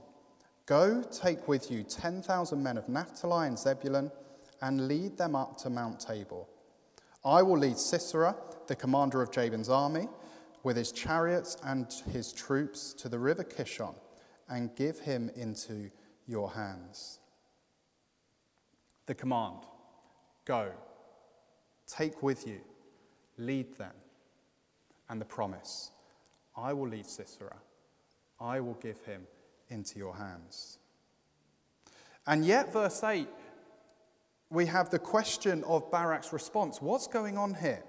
Go, 0.65 1.03
take 1.03 1.47
with 1.47 1.69
you 1.69 1.83
10,000 1.83 2.63
men 2.63 2.77
of 2.77 2.89
Naphtali 2.89 3.47
and 3.47 3.59
Zebulun, 3.59 4.11
and 4.61 4.87
lead 4.87 5.15
them 5.15 5.35
up 5.35 5.57
to 5.57 5.69
Mount 5.69 5.99
Tabor. 5.99 6.45
I 7.23 7.43
will 7.43 7.59
lead 7.59 7.77
Sisera, 7.77 8.35
the 8.67 8.75
commander 8.75 9.21
of 9.21 9.31
Jabin's 9.31 9.69
army, 9.69 10.07
with 10.65 10.75
his 10.75 10.91
chariots 10.91 11.55
and 11.63 11.93
his 12.11 12.33
troops 12.33 12.91
to 12.91 13.07
the 13.07 13.19
river 13.19 13.43
Kishon 13.43 13.93
and 14.49 14.75
give 14.75 14.99
him 14.99 15.29
into 15.35 15.91
your 16.25 16.51
hands. 16.51 17.19
The 19.05 19.13
command 19.13 19.59
go, 20.43 20.71
take 21.85 22.23
with 22.23 22.47
you, 22.47 22.61
lead 23.37 23.77
them. 23.77 23.93
And 25.07 25.21
the 25.21 25.25
promise 25.25 25.91
I 26.57 26.73
will 26.73 26.87
lead 26.87 27.05
Sisera, 27.05 27.57
I 28.39 28.59
will 28.59 28.73
give 28.81 28.99
him 29.05 29.21
into 29.69 29.99
your 29.99 30.15
hands. 30.15 30.79
And 32.25 32.43
yet, 32.43 32.73
verse 32.73 33.03
8, 33.03 33.27
we 34.49 34.65
have 34.65 34.89
the 34.89 34.97
question 34.97 35.63
of 35.65 35.91
Barak's 35.91 36.33
response 36.33 36.81
what's 36.81 37.05
going 37.05 37.37
on 37.37 37.53
here? 37.53 37.83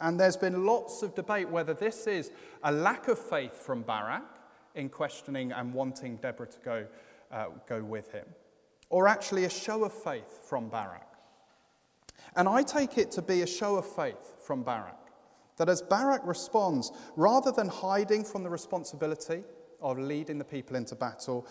And 0.00 0.18
there's 0.18 0.36
been 0.36 0.66
lots 0.66 1.02
of 1.02 1.14
debate 1.14 1.48
whether 1.48 1.74
this 1.74 2.06
is 2.06 2.30
a 2.62 2.72
lack 2.72 3.08
of 3.08 3.18
faith 3.18 3.54
from 3.54 3.82
Barak 3.82 4.24
in 4.74 4.88
questioning 4.88 5.52
and 5.52 5.72
wanting 5.72 6.16
Deborah 6.16 6.48
to 6.48 6.58
go, 6.64 6.86
uh, 7.30 7.46
go 7.68 7.82
with 7.82 8.10
him, 8.12 8.26
or 8.90 9.06
actually 9.06 9.44
a 9.44 9.50
show 9.50 9.84
of 9.84 9.92
faith 9.92 10.48
from 10.48 10.68
Barak. 10.68 11.06
And 12.36 12.48
I 12.48 12.62
take 12.62 12.98
it 12.98 13.12
to 13.12 13.22
be 13.22 13.42
a 13.42 13.46
show 13.46 13.76
of 13.76 13.86
faith 13.86 14.44
from 14.44 14.62
Barak. 14.62 14.98
That 15.56 15.68
as 15.68 15.82
Barak 15.82 16.22
responds, 16.24 16.90
rather 17.14 17.52
than 17.52 17.68
hiding 17.68 18.24
from 18.24 18.42
the 18.42 18.50
responsibility 18.50 19.44
of 19.80 19.98
leading 19.98 20.38
the 20.38 20.44
people 20.44 20.74
into 20.74 20.96
battle, 20.96 21.46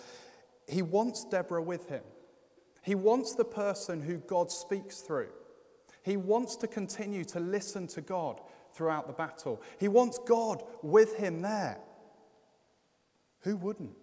he 0.68 0.82
wants 0.82 1.24
Deborah 1.24 1.62
with 1.62 1.88
him. 1.88 2.04
He 2.82 2.96
wants 2.96 3.36
the 3.36 3.46
person 3.46 4.02
who 4.02 4.18
God 4.18 4.52
speaks 4.52 5.00
through. 5.00 5.30
He 6.04 6.18
wants 6.18 6.56
to 6.58 6.68
continue 6.68 7.24
to 7.26 7.40
listen 7.40 7.88
to 7.88 8.02
God 8.02 8.42
throughout 8.74 9.08
the 9.08 9.14
battle. 9.14 9.62
He 9.80 9.88
wants 9.88 10.20
God 10.26 10.64
with 10.82 11.16
him 11.16 11.42
there. 11.42 11.80
Who 13.42 13.56
wouldn't? 13.56 13.96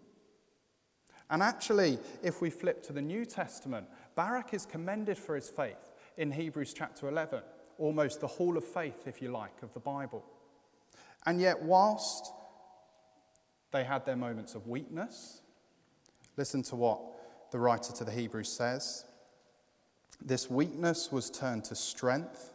And 1.31 1.43
actually, 1.43 1.99
if 2.23 2.41
we 2.43 2.51
flip 2.51 2.83
to 2.85 2.93
the 2.93 3.03
New 3.03 3.25
Testament, 3.25 3.87
Barak 4.17 4.53
is 4.53 4.67
commended 4.67 5.17
for 5.17 5.37
his 5.37 5.49
faith 5.49 5.93
in 6.17 6.33
Hebrews 6.33 6.75
chapter 6.75 7.09
11, 7.09 7.43
almost 7.79 8.21
the 8.21 8.27
hall 8.27 8.57
of 8.57 8.65
faith, 8.65 9.07
if 9.07 9.23
you 9.23 9.31
like, 9.31 9.63
of 9.63 9.73
the 9.73 9.81
Bible. 9.81 10.25
And 11.27 11.41
yet, 11.41 11.63
whilst 11.63 12.33
they 13.71 13.85
had 13.85 14.05
their 14.05 14.17
moments 14.17 14.55
of 14.55 14.67
weakness, 14.67 15.43
listen 16.37 16.63
to 16.65 16.77
what 16.77 17.01
the 17.53 17.59
writer 17.59 17.93
to 17.93 18.05
the 18.05 18.11
Hebrews 18.11 18.51
says. 18.51 19.05
This 20.23 20.51
weakness 20.51 21.11
was 21.11 21.31
turned 21.31 21.65
to 21.65 21.75
strength 21.75 22.53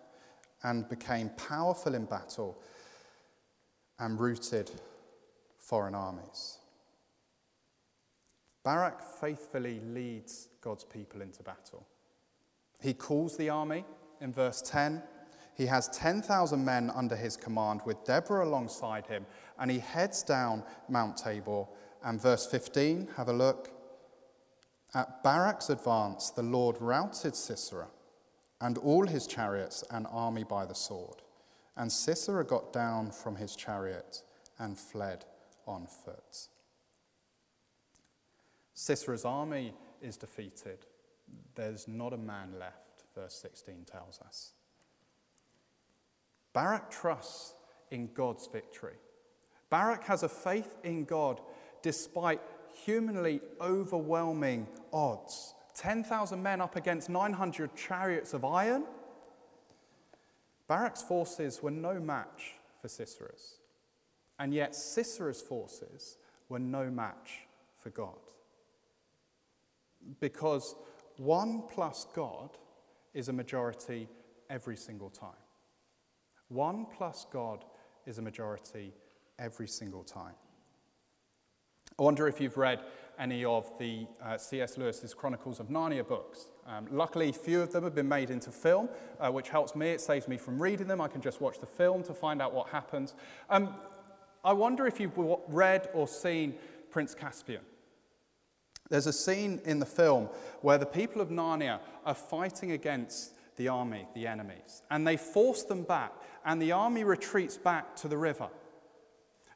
and 0.63 0.87
became 0.87 1.29
powerful 1.29 1.95
in 1.95 2.05
battle 2.05 2.57
and 3.99 4.19
routed 4.19 4.71
foreign 5.57 5.95
armies. 5.95 6.57
Barak 8.63 9.01
faithfully 9.01 9.79
leads 9.79 10.49
God's 10.61 10.83
people 10.83 11.21
into 11.21 11.43
battle. 11.43 11.85
He 12.81 12.93
calls 12.93 13.37
the 13.37 13.49
army 13.49 13.85
in 14.21 14.33
verse 14.33 14.61
10. 14.63 15.03
He 15.55 15.67
has 15.67 15.87
10,000 15.89 16.65
men 16.65 16.91
under 16.93 17.15
his 17.15 17.37
command 17.37 17.81
with 17.85 18.03
Deborah 18.03 18.45
alongside 18.45 19.05
him, 19.07 19.25
and 19.59 19.71
he 19.71 19.79
heads 19.79 20.23
down 20.23 20.63
Mount 20.89 21.17
Tabor. 21.17 21.65
And 22.03 22.21
verse 22.21 22.45
15, 22.45 23.09
have 23.15 23.29
a 23.29 23.33
look. 23.33 23.71
At 24.93 25.23
Barak's 25.23 25.69
advance, 25.69 26.29
the 26.29 26.43
Lord 26.43 26.77
routed 26.79 27.35
Sisera 27.35 27.87
and 28.61 28.77
all 28.77 29.07
his 29.07 29.27
chariots 29.27 29.83
and 29.91 30.07
army 30.09 30.43
by 30.43 30.65
the 30.65 30.75
sword. 30.75 31.21
And 31.75 31.91
Sisera 31.91 32.45
got 32.45 32.71
down 32.71 33.11
from 33.11 33.35
his 33.35 33.55
chariot 33.55 34.21
and 34.57 34.77
fled 34.77 35.25
on 35.67 35.87
foot. 35.87 36.47
Sisera's 38.73 39.25
army 39.25 39.73
is 40.01 40.17
defeated. 40.17 40.85
There's 41.55 41.87
not 41.87 42.13
a 42.13 42.17
man 42.17 42.53
left, 42.59 43.03
verse 43.13 43.35
16 43.41 43.85
tells 43.85 44.19
us. 44.25 44.53
Barak 46.53 46.89
trusts 46.89 47.53
in 47.91 48.09
God's 48.13 48.47
victory. 48.47 48.95
Barak 49.69 50.05
has 50.05 50.23
a 50.23 50.29
faith 50.29 50.75
in 50.83 51.05
God 51.05 51.41
despite 51.81 52.41
humanly 52.83 53.41
overwhelming 53.61 54.67
odds. 54.91 55.53
10,000 55.75 56.41
men 56.41 56.61
up 56.61 56.75
against 56.75 57.09
900 57.09 57.75
chariots 57.75 58.33
of 58.33 58.45
iron. 58.45 58.85
Barak's 60.67 61.01
forces 61.01 61.61
were 61.61 61.71
no 61.71 61.99
match 61.99 62.55
for 62.81 62.87
Sisera's. 62.87 63.57
And 64.39 64.53
yet, 64.53 64.73
Sisera's 64.73 65.41
forces 65.41 66.17
were 66.49 66.59
no 66.59 66.89
match 66.89 67.41
for 67.81 67.89
God 67.89 68.15
because 70.19 70.75
one 71.17 71.63
plus 71.69 72.07
God 72.13 72.49
is 73.13 73.29
a 73.29 73.33
majority 73.33 74.07
every 74.49 74.77
single 74.77 75.09
time. 75.09 75.29
One 76.49 76.85
plus 76.85 77.25
God 77.31 77.65
is 78.05 78.17
a 78.17 78.21
majority 78.21 78.93
every 79.39 79.67
single 79.67 80.03
time. 80.03 80.35
I 81.97 82.03
wonder 82.03 82.27
if 82.27 82.41
you've 82.41 82.57
read 82.57 82.81
any 83.17 83.45
of 83.45 83.71
the 83.79 84.05
uh, 84.21 84.37
C.S. 84.37 84.77
Lewis's 84.77 85.13
Chronicles 85.13 85.61
of 85.61 85.69
Narnia 85.69 86.05
books. 86.05 86.47
Um, 86.67 86.87
luckily, 86.91 87.31
few 87.31 87.61
of 87.61 87.71
them 87.71 87.85
have 87.85 87.95
been 87.95 88.09
made 88.09 88.29
into 88.29 88.51
film, 88.51 88.89
uh, 89.17 89.31
which 89.31 89.47
helps 89.47 89.77
me. 89.77 89.91
It 89.91 90.01
saves 90.01 90.27
me 90.27 90.35
from 90.35 90.61
reading 90.61 90.87
them. 90.87 90.99
I 90.99 91.07
can 91.07 91.21
just 91.21 91.39
watch 91.39 91.59
the 91.59 91.65
film 91.65 92.03
to 92.03 92.13
find 92.13 92.41
out 92.41 92.53
what 92.53 92.67
happens. 92.67 93.13
Um, 93.49 93.75
I 94.43 94.51
wonder 94.51 94.85
if 94.85 94.99
you've 94.99 95.17
read 95.47 95.87
or 95.93 96.05
seen 96.05 96.55
Prince 96.91 97.15
Caspian. 97.15 97.61
There's 98.89 99.07
a 99.07 99.13
scene 99.13 99.61
in 99.63 99.79
the 99.79 99.85
film 99.85 100.27
where 100.61 100.77
the 100.77 100.85
people 100.85 101.21
of 101.21 101.29
Narnia 101.29 101.79
are 102.05 102.13
fighting 102.13 102.73
against 102.73 103.35
the 103.55 103.69
army, 103.69 104.05
the 104.13 104.27
enemies, 104.27 104.83
and 104.91 105.07
they 105.07 105.15
force 105.15 105.63
them 105.63 105.83
back, 105.83 106.11
and 106.43 106.61
the 106.61 106.73
army 106.73 107.05
retreats 107.05 107.57
back 107.57 107.95
to 107.95 108.09
the 108.09 108.17
river. 108.17 108.49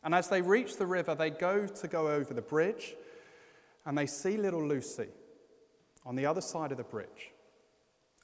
And 0.04 0.16
as 0.16 0.30
they 0.30 0.42
reach 0.42 0.78
the 0.78 0.86
river, 0.86 1.16
they 1.16 1.30
go 1.30 1.68
to 1.68 1.88
go 1.88 2.08
over 2.10 2.34
the 2.34 2.42
bridge, 2.42 2.96
and 3.86 3.98
they 3.98 4.06
see 4.06 4.38
little 4.38 4.66
Lucy 4.66 5.08
on 6.06 6.16
the 6.16 6.26
other 6.26 6.42
side 6.42 6.72
of 6.72 6.78
the 6.78 6.84
bridge. 6.84 7.32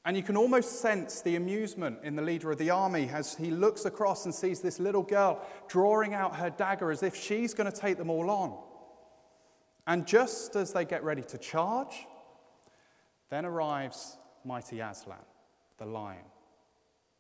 And 0.06 0.16
you 0.16 0.22
can 0.22 0.38
almost 0.38 0.82
sense 0.82 1.22
the 1.22 1.36
amusement 1.36 2.00
in 2.04 2.16
the 2.16 2.22
leader 2.22 2.52
of 2.52 2.60
the 2.60 2.70
army 2.70 3.10
as 3.12 3.36
he 3.36 3.50
looks 3.50 3.86
across 3.86 4.26
and 4.26 4.36
sees 4.36 4.62
this 4.62 4.80
little 4.80 5.02
girl 5.02 5.42
drawing 5.68 6.14
out 6.14 6.36
her 6.36 6.52
dagger 6.52 6.92
as 6.92 7.02
if 7.02 7.16
she's 7.16 7.56
going 7.56 7.72
to 7.72 7.78
take 7.78 7.98
them 7.98 8.12
all 8.12 8.30
on. 8.30 8.56
And 9.88 10.06
just 10.06 10.56
as 10.56 10.74
they 10.74 10.86
get 10.86 11.04
ready 11.04 11.24
to 11.24 11.38
charge, 11.40 12.06
then 13.30 13.46
arrives 13.46 14.18
mighty 14.44 14.80
Aslan, 14.80 15.18
the 15.80 15.86
lion, 15.86 16.26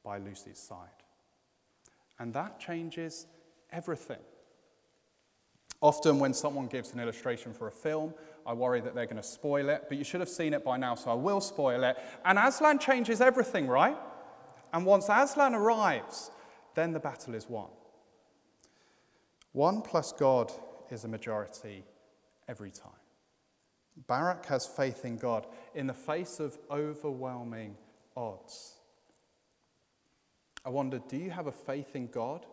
by 0.03 0.19
Lucy's 0.19 0.59
side. 0.59 0.77
And 2.19 2.33
that 2.35 2.59
changes 2.59 3.25
everything. 3.71 4.21
Often, 5.85 6.17
when 6.17 6.33
someone 6.33 6.65
gives 6.65 6.93
an 6.93 6.99
illustration 6.99 7.53
for 7.53 7.67
a 7.67 7.71
film, 7.71 8.15
I 8.43 8.53
worry 8.53 8.81
that 8.81 8.95
they're 8.95 9.05
going 9.05 9.21
to 9.21 9.21
spoil 9.21 9.69
it, 9.69 9.83
but 9.87 9.99
you 9.99 10.03
should 10.03 10.19
have 10.19 10.29
seen 10.29 10.55
it 10.55 10.63
by 10.63 10.77
now, 10.77 10.95
so 10.95 11.11
I 11.11 11.13
will 11.13 11.39
spoil 11.39 11.83
it. 11.83 11.95
And 12.25 12.39
Aslan 12.39 12.79
changes 12.79 13.21
everything, 13.21 13.67
right? 13.67 13.95
And 14.73 14.83
once 14.83 15.09
Aslan 15.09 15.53
arrives, 15.53 16.31
then 16.73 16.91
the 16.91 16.99
battle 16.99 17.35
is 17.35 17.47
won. 17.47 17.67
One 19.51 19.83
plus 19.83 20.11
God 20.11 20.51
is 20.89 21.03
a 21.03 21.07
majority 21.07 21.83
every 22.47 22.71
time. 22.71 22.89
Barak 24.07 24.47
has 24.47 24.65
faith 24.65 25.05
in 25.05 25.17
God 25.17 25.45
in 25.75 25.85
the 25.85 25.93
face 25.93 26.39
of 26.39 26.57
overwhelming 26.71 27.77
odds. 28.17 28.79
I 30.65 30.69
wonder 30.69 30.99
do 31.07 31.15
you 31.15 31.29
have 31.29 31.45
a 31.45 31.51
faith 31.51 31.95
in 31.95 32.07
God 32.07 32.47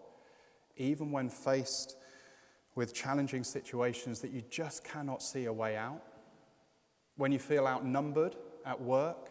even 0.76 1.10
when 1.10 1.30
faced 1.30 1.96
with 2.74 2.94
challenging 2.94 3.44
situations 3.44 4.20
that 4.20 4.30
you 4.30 4.42
just 4.50 4.84
cannot 4.84 5.22
see 5.22 5.44
a 5.46 5.52
way 5.52 5.76
out? 5.76 6.02
When 7.16 7.32
you 7.32 7.38
feel 7.38 7.66
outnumbered 7.66 8.36
at 8.64 8.80
work 8.80 9.30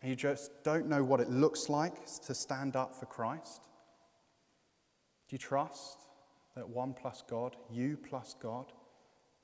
and 0.00 0.10
you 0.10 0.16
just 0.16 0.62
don't 0.62 0.86
know 0.86 1.02
what 1.02 1.20
it 1.20 1.30
looks 1.30 1.68
like 1.68 2.06
to 2.26 2.34
stand 2.34 2.76
up 2.76 2.94
for 2.94 3.06
Christ? 3.06 3.62
Do 5.28 5.34
you 5.34 5.38
trust 5.38 5.98
that 6.54 6.68
one 6.68 6.94
plus 6.94 7.22
God, 7.28 7.56
you 7.70 7.96
plus 7.96 8.34
God, 8.40 8.72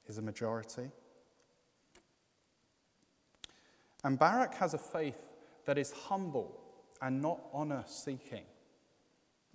is 0.07 0.19
a 0.19 0.23
majority? 0.23 0.91
And 4.05 4.19
Barak 4.19 4.55
has 4.55 4.75
a 4.75 4.79
faith 4.79 5.19
that 5.65 5.79
is 5.79 5.93
humble 5.93 6.61
and 7.01 7.21
not 7.21 7.41
honor 7.53 7.85
seeking. 7.87 8.45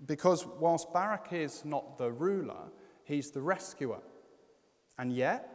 Because 0.05 0.45
whilst 0.45 0.93
Barak 0.93 1.29
is 1.31 1.65
not 1.65 1.97
the 1.97 2.11
ruler, 2.11 2.71
he's 3.07 3.31
the 3.31 3.41
rescuer. 3.41 3.99
And 4.97 5.13
yet, 5.13 5.49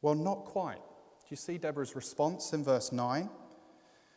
well, 0.00 0.14
not 0.14 0.44
quite. 0.44 0.76
Do 0.76 1.26
you 1.30 1.36
see 1.36 1.58
Deborah's 1.58 1.96
response 1.96 2.52
in 2.52 2.62
verse 2.62 2.92
9? 2.92 3.28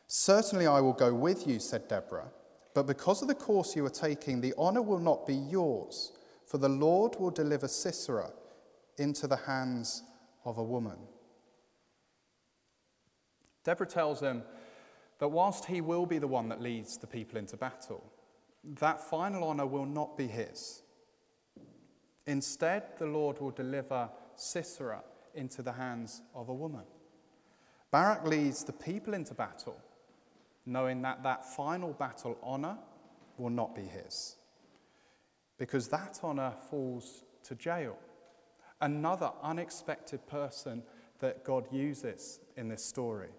Certainly 0.08 0.68
I 0.68 0.80
will 0.82 0.94
go 0.94 1.14
with 1.14 1.48
you, 1.48 1.60
said 1.60 1.88
Deborah, 1.88 2.32
but 2.74 2.84
because 2.84 3.22
of 3.22 3.28
the 3.28 3.36
course 3.36 3.76
you 3.76 3.86
are 3.86 3.90
taking, 3.90 4.40
the 4.40 4.54
honor 4.58 4.82
will 4.82 5.00
not 5.00 5.26
be 5.26 5.36
yours, 5.36 6.12
for 6.46 6.58
the 6.58 6.70
Lord 6.70 7.16
will 7.20 7.32
deliver 7.32 7.68
Sisera 7.68 8.32
into 8.98 9.28
the 9.28 9.38
hands 9.38 10.04
of 10.46 10.58
a 10.58 10.64
woman. 10.64 10.98
Deborah 13.64 13.88
tells 13.88 14.20
him 14.20 14.44
that 15.20 15.30
whilst 15.30 15.66
he 15.66 15.82
will 15.82 16.06
be 16.06 16.18
the 16.18 16.28
one 16.28 16.50
that 16.50 16.62
leads 16.62 16.98
the 16.98 17.08
people 17.08 17.38
into 17.38 17.58
battle, 17.58 18.04
that 18.64 19.00
final 19.00 19.44
honor 19.44 19.66
will 19.66 19.86
not 19.86 20.18
be 20.18 20.28
his. 20.28 20.81
Instead, 22.28 22.84
the 22.98 23.06
Lord 23.06 23.40
will 23.40 23.52
deliver 23.52 24.10
Sisera 24.36 25.04
into 25.34 25.62
the 25.62 25.74
hands 25.74 26.22
of 26.36 26.50
a 26.50 26.54
woman. 26.54 26.84
Barak 27.92 28.26
leads 28.26 28.64
the 28.64 28.74
people 28.74 29.14
into 29.14 29.34
battle, 29.34 29.80
knowing 30.66 31.02
that 31.02 31.24
that 31.24 31.56
final 31.56 31.94
battle 31.94 32.38
honor 32.42 32.78
will 33.38 33.50
not 33.50 33.76
be 33.76 33.82
his. 33.82 34.36
Because 35.58 35.88
that 35.90 36.20
honor 36.24 36.54
falls 36.70 37.24
to 37.44 37.58
Jael, 37.60 37.98
another 38.80 39.32
unexpected 39.44 40.26
person 40.28 40.84
that 41.20 41.44
God 41.44 41.68
uses 41.72 42.40
in 42.56 42.68
this 42.68 42.84
story. 42.84 43.30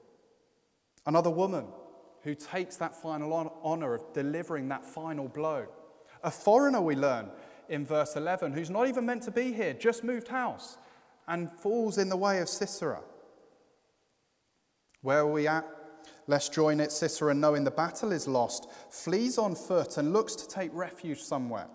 Another 1.06 1.30
woman 1.30 1.66
who 2.22 2.34
takes 2.34 2.76
that 2.76 2.94
final 2.94 3.52
honor 3.62 3.94
of 3.94 4.12
delivering 4.12 4.68
that 4.68 4.86
final 4.86 5.28
blow. 5.28 5.66
A 6.22 6.30
foreigner, 6.30 6.80
we 6.80 6.94
learn 6.94 7.30
in 7.72 7.86
verse 7.86 8.16
11, 8.16 8.52
who's 8.52 8.68
not 8.68 8.86
even 8.86 9.06
meant 9.06 9.22
to 9.22 9.30
be 9.30 9.50
here, 9.50 9.72
just 9.72 10.04
moved 10.04 10.28
house, 10.28 10.76
and 11.26 11.50
falls 11.50 11.96
in 11.96 12.10
the 12.10 12.16
way 12.16 12.38
of 12.40 12.48
Sisera. 12.48 13.00
Where 15.00 15.20
are 15.20 15.32
we 15.32 15.48
at? 15.48 15.64
Let's 16.26 16.50
join 16.50 16.80
it. 16.80 16.92
Sisera, 16.92 17.32
knowing 17.32 17.64
the 17.64 17.70
battle 17.70 18.12
is 18.12 18.28
lost, 18.28 18.68
flees 18.90 19.38
on 19.38 19.54
foot 19.54 19.96
and 19.96 20.12
looks 20.12 20.36
to 20.36 20.46
take 20.46 20.70
refuge 20.74 21.20
somewhere. 21.20 21.66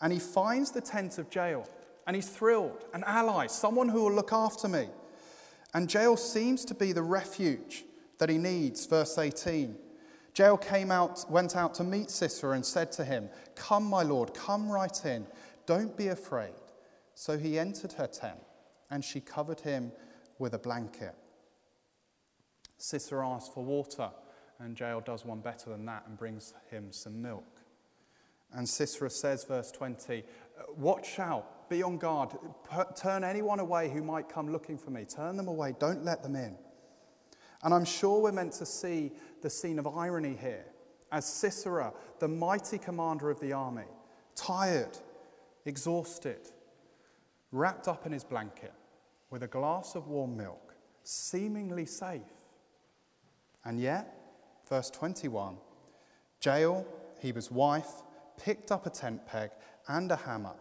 And 0.00 0.12
he 0.12 0.18
finds 0.18 0.72
the 0.72 0.80
tent 0.80 1.18
of 1.18 1.32
Jael, 1.32 1.68
and 2.08 2.16
he's 2.16 2.28
thrilled, 2.28 2.84
an 2.92 3.04
ally, 3.06 3.46
someone 3.46 3.88
who 3.88 4.02
will 4.02 4.12
look 4.12 4.32
after 4.32 4.66
me. 4.66 4.88
And 5.72 5.92
Jael 5.92 6.16
seems 6.16 6.64
to 6.64 6.74
be 6.74 6.90
the 6.90 7.02
refuge 7.02 7.84
that 8.18 8.28
he 8.28 8.38
needs. 8.38 8.86
Verse 8.86 9.16
18. 9.16 9.76
Jael 10.36 10.56
came 10.56 10.90
out, 10.90 11.24
went 11.30 11.56
out 11.56 11.74
to 11.74 11.84
meet 11.84 12.10
Sisera 12.10 12.54
and 12.54 12.64
said 12.64 12.92
to 12.92 13.04
him, 13.04 13.28
Come, 13.54 13.84
my 13.84 14.02
lord, 14.02 14.34
come 14.34 14.70
right 14.70 15.04
in. 15.04 15.26
Don't 15.66 15.96
be 15.96 16.08
afraid. 16.08 16.54
So 17.14 17.36
he 17.36 17.58
entered 17.58 17.92
her 17.94 18.06
tent, 18.06 18.38
and 18.90 19.04
she 19.04 19.20
covered 19.20 19.60
him 19.60 19.92
with 20.38 20.54
a 20.54 20.58
blanket. 20.58 21.14
Sisera 22.76 23.28
asks 23.28 23.52
for 23.52 23.64
water, 23.64 24.10
and 24.60 24.78
Jael 24.78 25.00
does 25.00 25.24
one 25.24 25.40
better 25.40 25.70
than 25.70 25.84
that 25.86 26.04
and 26.06 26.16
brings 26.16 26.54
him 26.70 26.92
some 26.92 27.20
milk. 27.20 27.60
And 28.52 28.68
Sisera 28.68 29.10
says, 29.10 29.44
verse 29.44 29.70
20, 29.72 30.24
Watch 30.76 31.18
out, 31.18 31.68
be 31.68 31.82
on 31.82 31.98
guard, 31.98 32.30
turn 32.96 33.24
anyone 33.24 33.60
away 33.60 33.90
who 33.90 34.02
might 34.02 34.28
come 34.28 34.50
looking 34.50 34.78
for 34.78 34.90
me. 34.90 35.04
Turn 35.04 35.36
them 35.36 35.48
away, 35.48 35.74
don't 35.78 36.04
let 36.04 36.22
them 36.22 36.36
in. 36.36 36.56
And 37.62 37.74
I'm 37.74 37.84
sure 37.84 38.20
we're 38.20 38.32
meant 38.32 38.52
to 38.54 38.66
see 38.66 39.12
the 39.42 39.50
scene 39.50 39.78
of 39.78 39.86
irony 39.86 40.36
here 40.40 40.64
as 41.10 41.26
Sisera, 41.26 41.92
the 42.18 42.28
mighty 42.28 42.78
commander 42.78 43.30
of 43.30 43.40
the 43.40 43.52
army, 43.52 43.86
tired, 44.34 44.98
exhausted, 45.64 46.50
wrapped 47.50 47.88
up 47.88 48.06
in 48.06 48.12
his 48.12 48.24
blanket 48.24 48.74
with 49.30 49.42
a 49.42 49.46
glass 49.46 49.94
of 49.94 50.08
warm 50.08 50.36
milk, 50.36 50.74
seemingly 51.02 51.86
safe. 51.86 52.20
And 53.64 53.80
yet, 53.80 54.14
verse 54.68 54.90
21 54.90 55.56
Jael, 56.44 56.86
Heber's 57.20 57.50
wife, 57.50 58.02
picked 58.36 58.70
up 58.70 58.86
a 58.86 58.90
tent 58.90 59.26
peg 59.26 59.50
and 59.88 60.10
a 60.12 60.16
hammer 60.16 60.54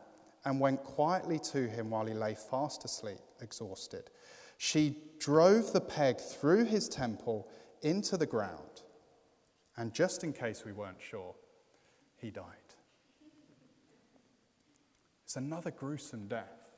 and 0.45 0.59
went 0.59 0.83
quietly 0.83 1.39
to 1.39 1.67
him 1.67 1.89
while 1.89 2.05
he 2.05 2.13
lay 2.13 2.33
fast 2.33 2.83
asleep, 2.85 3.19
exhausted. 3.41 4.09
She 4.57 4.97
drove 5.19 5.73
the 5.73 5.81
peg 5.81 6.19
through 6.19 6.65
his 6.65 6.89
temple 6.89 7.47
into 7.81 8.17
the 8.17 8.25
ground. 8.25 8.83
And 9.75 9.93
just 9.93 10.23
in 10.23 10.33
case 10.33 10.65
we 10.65 10.71
weren't 10.71 11.01
sure, 11.01 11.35
he 12.17 12.31
died. 12.31 12.43
It's 15.23 15.35
another 15.35 15.71
gruesome 15.71 16.27
death. 16.27 16.71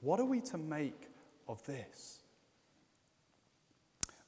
What 0.00 0.20
are 0.20 0.24
we 0.24 0.40
to 0.42 0.58
make 0.58 1.08
of 1.48 1.64
this? 1.64 2.20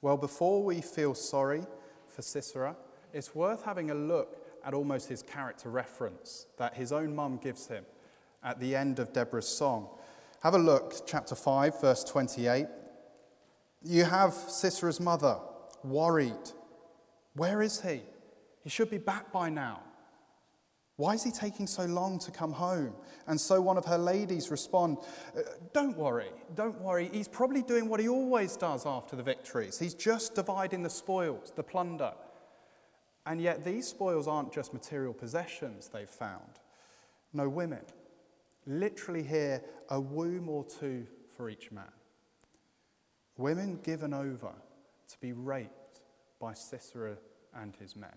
Well, 0.01 0.17
before 0.17 0.63
we 0.63 0.81
feel 0.81 1.15
sorry 1.15 1.65
for 2.09 2.23
Sisera, 2.23 2.77
it's 3.13 3.35
worth 3.35 3.65
having 3.65 3.91
a 3.91 3.95
look 3.95 4.39
at 4.65 4.73
almost 4.73 5.09
his 5.09 5.23
character 5.23 5.69
reference 5.69 6.47
that 6.59 6.75
his 6.75 6.93
own 6.93 7.15
mum 7.15 7.39
gives 7.43 7.67
him 7.67 7.85
at 8.43 8.61
the 8.61 8.75
end 8.77 8.99
of 8.99 9.13
Deborah's 9.13 9.49
song. 9.49 9.89
Have 10.43 10.55
a 10.55 10.59
look, 10.59 11.07
chapter 11.07 11.35
5, 11.35 11.81
verse 11.81 12.05
28. 12.05 12.67
You 13.83 14.05
have 14.05 14.33
Sisera's 14.33 15.01
mother 15.01 15.39
worried. 15.91 16.51
Where 17.35 17.63
is 17.63 17.81
he? 17.81 18.03
He 18.63 18.71
should 18.71 18.91
be 18.91 18.99
back 18.99 19.33
by 19.33 19.49
now. 19.49 19.81
Why 20.97 21.13
is 21.13 21.23
he 21.23 21.31
taking 21.31 21.67
so 21.67 21.85
long 21.85 22.19
to 22.21 22.31
come 22.31 22.53
home? 22.53 22.95
And 23.27 23.39
so 23.39 23.61
one 23.61 23.77
of 23.77 23.85
her 23.85 23.99
ladies 23.99 24.51
respond, 24.51 24.97
uh, 25.37 25.43
Don't 25.75 25.97
worry, 25.97 26.31
don't 26.55 26.81
worry. 26.81 27.11
He's 27.13 27.29
probably 27.29 27.63
doing 27.63 27.89
what 27.89 28.01
he 28.01 28.09
always 28.09 28.57
does 28.57 28.87
after 28.87 29.15
the 29.15 29.23
victories. 29.23 29.79
He's 29.79 29.95
just 29.95 30.35
dividing 30.35 30.83
the 30.83 30.91
spoils, 30.91 31.53
the 31.55 31.63
plunder. 31.63 32.13
And 33.27 33.43
yet 33.43 33.63
these 33.63 33.87
spoils 33.87 34.27
aren't 34.27 34.53
just 34.53 34.73
material 34.73 35.13
possessions 35.13 35.91
they've 35.93 36.09
found. 36.09 36.61
No 37.35 37.49
women. 37.49 37.83
Literally 38.67 39.23
here, 39.23 39.63
a 39.91 40.01
womb 40.01 40.49
or 40.49 40.65
two 40.65 41.07
for 41.37 41.51
each 41.51 41.71
man. 41.71 41.93
Women 43.37 43.81
given 43.83 44.15
over 44.15 44.53
to 45.09 45.19
be 45.21 45.33
raped 45.33 46.01
by 46.41 46.55
Sisera 46.55 47.17
and 47.55 47.75
his 47.77 47.97
men. 47.97 48.15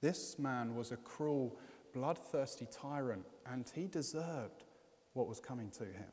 This 0.00 0.38
man 0.38 0.74
was 0.74 0.90
a 0.90 0.96
cruel, 0.96 1.58
bloodthirsty 1.92 2.66
tyrant, 2.70 3.26
and 3.46 3.70
he 3.74 3.86
deserved 3.86 4.64
what 5.12 5.28
was 5.28 5.40
coming 5.40 5.70
to 5.70 5.84
him. 5.84 6.10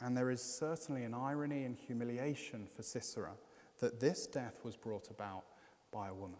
And 0.00 0.16
there 0.16 0.30
is 0.30 0.42
certainly 0.42 1.04
an 1.04 1.14
irony 1.14 1.64
and 1.64 1.76
humiliation 1.76 2.66
for 2.74 2.82
Sisera 2.82 3.32
that 3.80 4.00
this 4.00 4.26
death 4.26 4.60
was 4.62 4.76
brought 4.76 5.10
about 5.10 5.44
by 5.90 6.08
a 6.08 6.14
woman. 6.14 6.38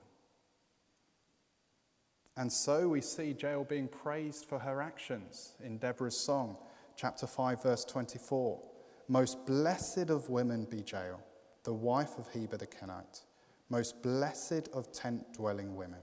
And 2.37 2.53
so 2.53 2.88
we 2.88 3.01
see 3.01 3.35
Jael 3.38 3.64
being 3.64 3.88
praised 3.88 4.45
for 4.45 4.59
her 4.59 4.83
actions 4.83 5.53
in 5.62 5.79
Deborah's 5.79 6.17
song 6.17 6.57
chapter 6.97 7.27
5, 7.27 7.62
verse 7.62 7.85
24. 7.85 8.61
Most 9.09 9.45
blessed 9.47 10.11
of 10.11 10.31
women 10.31 10.64
be 10.64 10.83
Jael, 10.87 11.21
the 11.62 11.75
wife 11.75 12.19
of 12.19 12.29
Heber 12.33 12.57
the 12.57 12.67
Kenite, 12.67 13.23
most 13.69 14.03
blessed 14.03 14.69
of 14.73 14.93
tent 14.93 15.33
dwelling 15.35 15.77
women. 15.77 16.01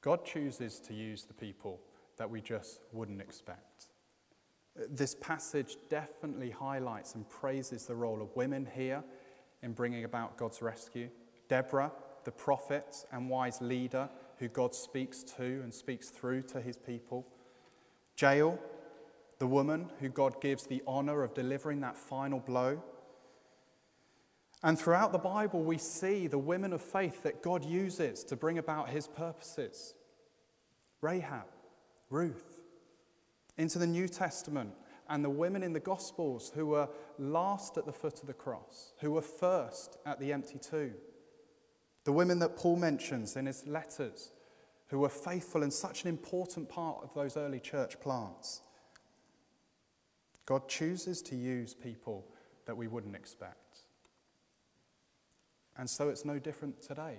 God 0.00 0.24
chooses 0.24 0.80
to 0.80 0.94
use 0.94 1.24
the 1.24 1.34
people 1.34 1.80
that 2.18 2.28
we 2.28 2.40
just 2.40 2.80
wouldn't 2.92 3.20
expect. 3.20 3.86
This 4.90 5.14
passage 5.14 5.76
definitely 5.88 6.50
highlights 6.50 7.14
and 7.14 7.28
praises 7.28 7.86
the 7.86 7.94
role 7.94 8.20
of 8.20 8.34
women 8.34 8.68
here 8.74 9.02
in 9.62 9.72
bringing 9.72 10.04
about 10.04 10.36
God's 10.36 10.60
rescue. 10.60 11.08
Deborah, 11.48 11.92
the 12.24 12.32
prophet 12.32 13.06
and 13.12 13.30
wise 13.30 13.60
leader 13.60 14.08
who 14.38 14.48
God 14.48 14.74
speaks 14.74 15.22
to 15.22 15.44
and 15.44 15.72
speaks 15.72 16.10
through 16.10 16.42
to 16.42 16.60
his 16.60 16.76
people. 16.76 17.26
Jael, 18.18 18.58
the 19.44 19.48
woman 19.48 19.90
who 20.00 20.08
God 20.08 20.40
gives 20.40 20.64
the 20.64 20.82
honor 20.86 21.22
of 21.22 21.34
delivering 21.34 21.80
that 21.80 21.98
final 21.98 22.40
blow. 22.40 22.82
And 24.62 24.78
throughout 24.78 25.12
the 25.12 25.18
Bible, 25.18 25.62
we 25.62 25.76
see 25.76 26.26
the 26.26 26.38
women 26.38 26.72
of 26.72 26.80
faith 26.80 27.22
that 27.24 27.42
God 27.42 27.62
uses 27.62 28.24
to 28.24 28.36
bring 28.36 28.56
about 28.56 28.88
his 28.88 29.06
purposes 29.06 29.92
Rahab, 31.02 31.44
Ruth, 32.08 32.58
into 33.58 33.78
the 33.78 33.86
New 33.86 34.08
Testament, 34.08 34.72
and 35.10 35.22
the 35.22 35.28
women 35.28 35.62
in 35.62 35.74
the 35.74 35.78
Gospels 35.78 36.50
who 36.54 36.64
were 36.64 36.88
last 37.18 37.76
at 37.76 37.84
the 37.84 37.92
foot 37.92 38.22
of 38.22 38.26
the 38.26 38.32
cross, 38.32 38.94
who 39.02 39.10
were 39.10 39.20
first 39.20 39.98
at 40.06 40.20
the 40.20 40.32
empty 40.32 40.58
tomb. 40.58 40.94
The 42.04 42.12
women 42.12 42.38
that 42.38 42.56
Paul 42.56 42.76
mentions 42.76 43.36
in 43.36 43.44
his 43.44 43.66
letters, 43.66 44.30
who 44.88 45.00
were 45.00 45.10
faithful 45.10 45.62
and 45.62 45.70
such 45.70 46.02
an 46.02 46.08
important 46.08 46.70
part 46.70 47.04
of 47.04 47.12
those 47.12 47.36
early 47.36 47.60
church 47.60 48.00
plants. 48.00 48.62
God 50.46 50.68
chooses 50.68 51.22
to 51.22 51.36
use 51.36 51.74
people 51.74 52.26
that 52.66 52.76
we 52.76 52.86
wouldn't 52.86 53.14
expect. 53.14 53.78
And 55.76 55.88
so 55.88 56.08
it's 56.08 56.24
no 56.24 56.38
different 56.38 56.80
today. 56.82 57.16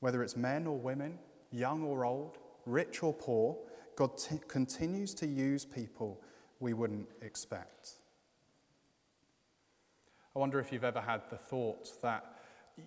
Whether 0.00 0.22
it's 0.22 0.36
men 0.36 0.66
or 0.66 0.78
women, 0.78 1.18
young 1.52 1.82
or 1.82 2.04
old, 2.04 2.38
rich 2.66 3.02
or 3.02 3.12
poor, 3.12 3.56
God 3.96 4.16
t- 4.16 4.40
continues 4.48 5.14
to 5.14 5.26
use 5.26 5.64
people 5.64 6.20
we 6.60 6.72
wouldn't 6.72 7.08
expect. 7.22 7.92
I 10.34 10.38
wonder 10.38 10.60
if 10.60 10.72
you've 10.72 10.84
ever 10.84 11.00
had 11.00 11.22
the 11.30 11.36
thought 11.36 12.00
that 12.02 12.24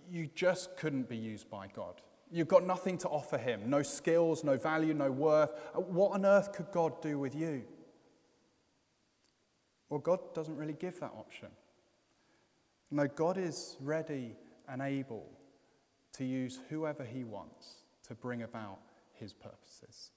you 0.09 0.29
just 0.35 0.77
couldn't 0.77 1.09
be 1.09 1.17
used 1.17 1.49
by 1.49 1.67
God. 1.67 1.95
You've 2.31 2.47
got 2.47 2.65
nothing 2.65 2.97
to 2.99 3.09
offer 3.09 3.37
Him 3.37 3.69
no 3.69 3.81
skills, 3.81 4.43
no 4.43 4.57
value, 4.57 4.93
no 4.93 5.11
worth. 5.11 5.51
What 5.75 6.13
on 6.13 6.25
earth 6.25 6.53
could 6.53 6.71
God 6.71 7.01
do 7.01 7.19
with 7.19 7.35
you? 7.35 7.63
Well, 9.91 9.99
God 9.99 10.33
doesn't 10.33 10.55
really 10.55 10.73
give 10.73 11.01
that 11.01 11.11
option. 11.17 11.49
No, 12.91 13.07
God 13.07 13.37
is 13.37 13.75
ready 13.81 14.37
and 14.69 14.81
able 14.81 15.27
to 16.13 16.23
use 16.23 16.61
whoever 16.69 17.03
He 17.03 17.25
wants 17.25 17.81
to 18.07 18.15
bring 18.15 18.41
about 18.41 18.79
His 19.13 19.33
purposes. 19.33 20.11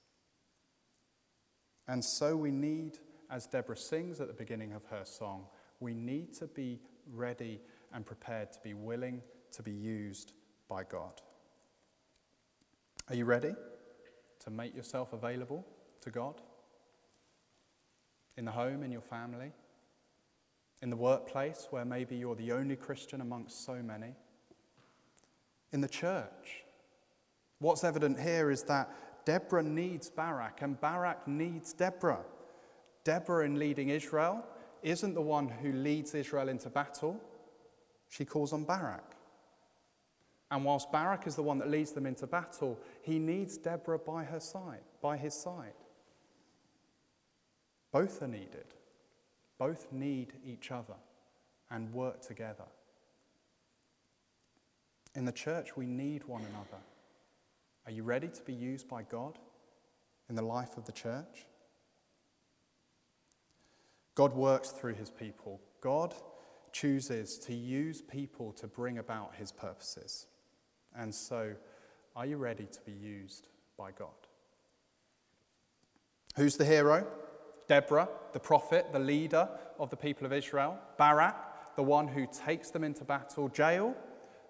And 1.89 2.03
so 2.03 2.37
we 2.37 2.51
need, 2.51 2.99
as 3.29 3.47
Deborah 3.47 3.75
sings 3.75 4.21
at 4.21 4.27
the 4.27 4.33
beginning 4.33 4.71
of 4.71 4.85
her 4.85 5.03
song, 5.03 5.45
we 5.81 5.93
need 5.93 6.33
to 6.35 6.47
be 6.47 6.79
ready 7.11 7.59
and 7.93 8.05
prepared 8.05 8.53
to 8.53 8.59
be 8.63 8.73
willing 8.73 9.21
to 9.51 9.61
be 9.61 9.73
used 9.73 10.31
by 10.69 10.83
God. 10.83 11.21
Are 13.09 13.15
you 13.15 13.25
ready 13.25 13.53
to 14.39 14.49
make 14.49 14.73
yourself 14.73 15.11
available 15.11 15.67
to 15.99 16.11
God? 16.11 16.39
In 18.37 18.45
the 18.45 18.51
home, 18.51 18.81
in 18.81 18.91
your 18.91 19.01
family, 19.01 19.51
in 20.81 20.89
the 20.89 20.95
workplace 20.95 21.67
where 21.69 21.85
maybe 21.85 22.15
you're 22.15 22.35
the 22.35 22.51
only 22.51 22.75
Christian 22.75 23.21
amongst 23.21 23.65
so 23.65 23.81
many, 23.81 24.13
in 25.71 25.81
the 25.81 25.87
church. 25.87 26.63
What's 27.59 27.83
evident 27.83 28.19
here 28.19 28.51
is 28.51 28.63
that 28.63 28.89
Deborah 29.25 29.63
needs 29.63 30.09
Barak 30.09 30.61
and 30.61 30.79
Barak 30.79 31.27
needs 31.27 31.73
Deborah. 31.73 32.23
Deborah, 33.03 33.45
in 33.45 33.57
leading 33.57 33.89
Israel, 33.89 34.43
isn't 34.83 35.13
the 35.13 35.21
one 35.21 35.49
who 35.49 35.71
leads 35.71 36.13
Israel 36.13 36.49
into 36.49 36.69
battle, 36.69 37.19
she 38.09 38.23
calls 38.23 38.53
on 38.53 38.63
Barak. 38.63 39.15
And 40.51 40.63
whilst 40.63 40.91
Barak 40.91 41.25
is 41.25 41.35
the 41.35 41.43
one 41.43 41.57
that 41.57 41.69
leads 41.69 41.91
them 41.91 42.05
into 42.05 42.27
battle, 42.27 42.79
he 43.01 43.17
needs 43.17 43.57
Deborah 43.57 43.99
by 43.99 44.23
her 44.23 44.39
side, 44.39 44.83
by 45.01 45.17
his 45.17 45.33
side. 45.33 45.73
Both 47.91 48.21
are 48.21 48.27
needed. 48.27 48.65
Both 49.57 49.91
need 49.91 50.33
each 50.45 50.71
other 50.71 50.95
and 51.71 51.93
work 51.93 52.21
together. 52.21 52.65
In 55.15 55.25
the 55.25 55.31
church, 55.31 55.77
we 55.77 55.85
need 55.85 56.25
one 56.25 56.41
another. 56.41 56.83
Are 57.85 57.91
you 57.91 58.03
ready 58.03 58.27
to 58.27 58.41
be 58.41 58.53
used 58.53 58.87
by 58.87 59.03
God 59.03 59.37
in 60.29 60.35
the 60.35 60.41
life 60.41 60.77
of 60.77 60.85
the 60.85 60.91
church? 60.91 61.45
God 64.15 64.33
works 64.33 64.69
through 64.69 64.95
his 64.95 65.09
people. 65.09 65.61
God 65.81 66.13
chooses 66.71 67.37
to 67.39 67.53
use 67.53 68.01
people 68.01 68.51
to 68.53 68.67
bring 68.67 68.97
about 68.97 69.35
his 69.35 69.51
purposes. 69.51 70.27
And 70.95 71.13
so, 71.13 71.53
are 72.15 72.25
you 72.25 72.37
ready 72.37 72.65
to 72.65 72.81
be 72.81 72.93
used 72.93 73.47
by 73.77 73.91
God? 73.91 74.09
Who's 76.35 76.57
the 76.57 76.65
hero? 76.65 77.07
Deborah, 77.67 78.09
the 78.33 78.39
prophet, 78.39 78.87
the 78.91 78.99
leader 78.99 79.49
of 79.79 79.89
the 79.89 79.97
people 79.97 80.25
of 80.25 80.33
Israel. 80.33 80.77
Barak, 80.97 81.75
the 81.75 81.83
one 81.83 82.07
who 82.07 82.27
takes 82.27 82.69
them 82.69 82.83
into 82.83 83.03
battle. 83.03 83.51
Jael, 83.55 83.95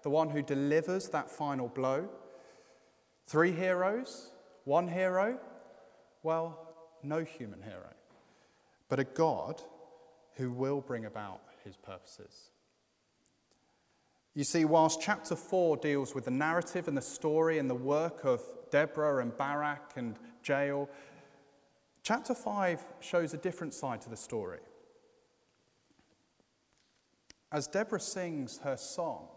the 0.03 0.09
one 0.09 0.29
who 0.29 0.41
delivers 0.41 1.09
that 1.09 1.29
final 1.29 1.67
blow. 1.67 2.07
Three 3.27 3.51
heroes, 3.51 4.31
one 4.63 4.87
hero. 4.87 5.39
Well, 6.23 6.59
no 7.03 7.23
human 7.23 7.61
hero, 7.61 7.93
but 8.89 8.99
a 8.99 9.03
God 9.03 9.61
who 10.35 10.51
will 10.51 10.81
bring 10.81 11.05
about 11.05 11.41
his 11.63 11.75
purposes. 11.77 12.49
You 14.33 14.43
see, 14.43 14.65
whilst 14.65 15.01
chapter 15.01 15.35
4 15.35 15.77
deals 15.77 16.13
with 16.13 16.25
the 16.25 16.31
narrative 16.31 16.87
and 16.87 16.97
the 16.97 17.01
story 17.01 17.57
and 17.57 17.69
the 17.69 17.75
work 17.75 18.25
of 18.25 18.41
Deborah 18.69 19.21
and 19.21 19.35
Barak 19.37 19.93
and 19.95 20.17
Jael, 20.43 20.89
chapter 22.05 22.35
5 22.35 22.83
shows 22.99 23.33
a 23.33 23.37
different 23.37 23.73
side 23.73 23.99
to 24.01 24.09
the 24.09 24.15
story. 24.15 24.59
As 27.51 27.67
Deborah 27.67 27.99
sings 27.99 28.59
her 28.59 28.77
song, 28.77 29.27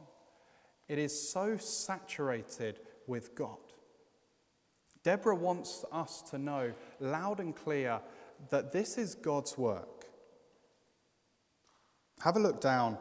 it 0.87 0.99
is 0.99 1.31
so 1.31 1.57
saturated 1.57 2.81
with 3.07 3.35
God. 3.35 3.57
Deborah 5.03 5.35
wants 5.35 5.85
us 5.91 6.21
to 6.31 6.37
know 6.39 6.73
loud 7.01 7.41
and 7.41 7.57
clear 7.57 8.01
that 8.51 8.71
this 8.71 8.99
is 8.99 9.15
God's 9.15 9.57
work. 9.57 10.05
Have 12.21 12.37
a 12.37 12.41
look 12.41 12.61
down 12.61 12.99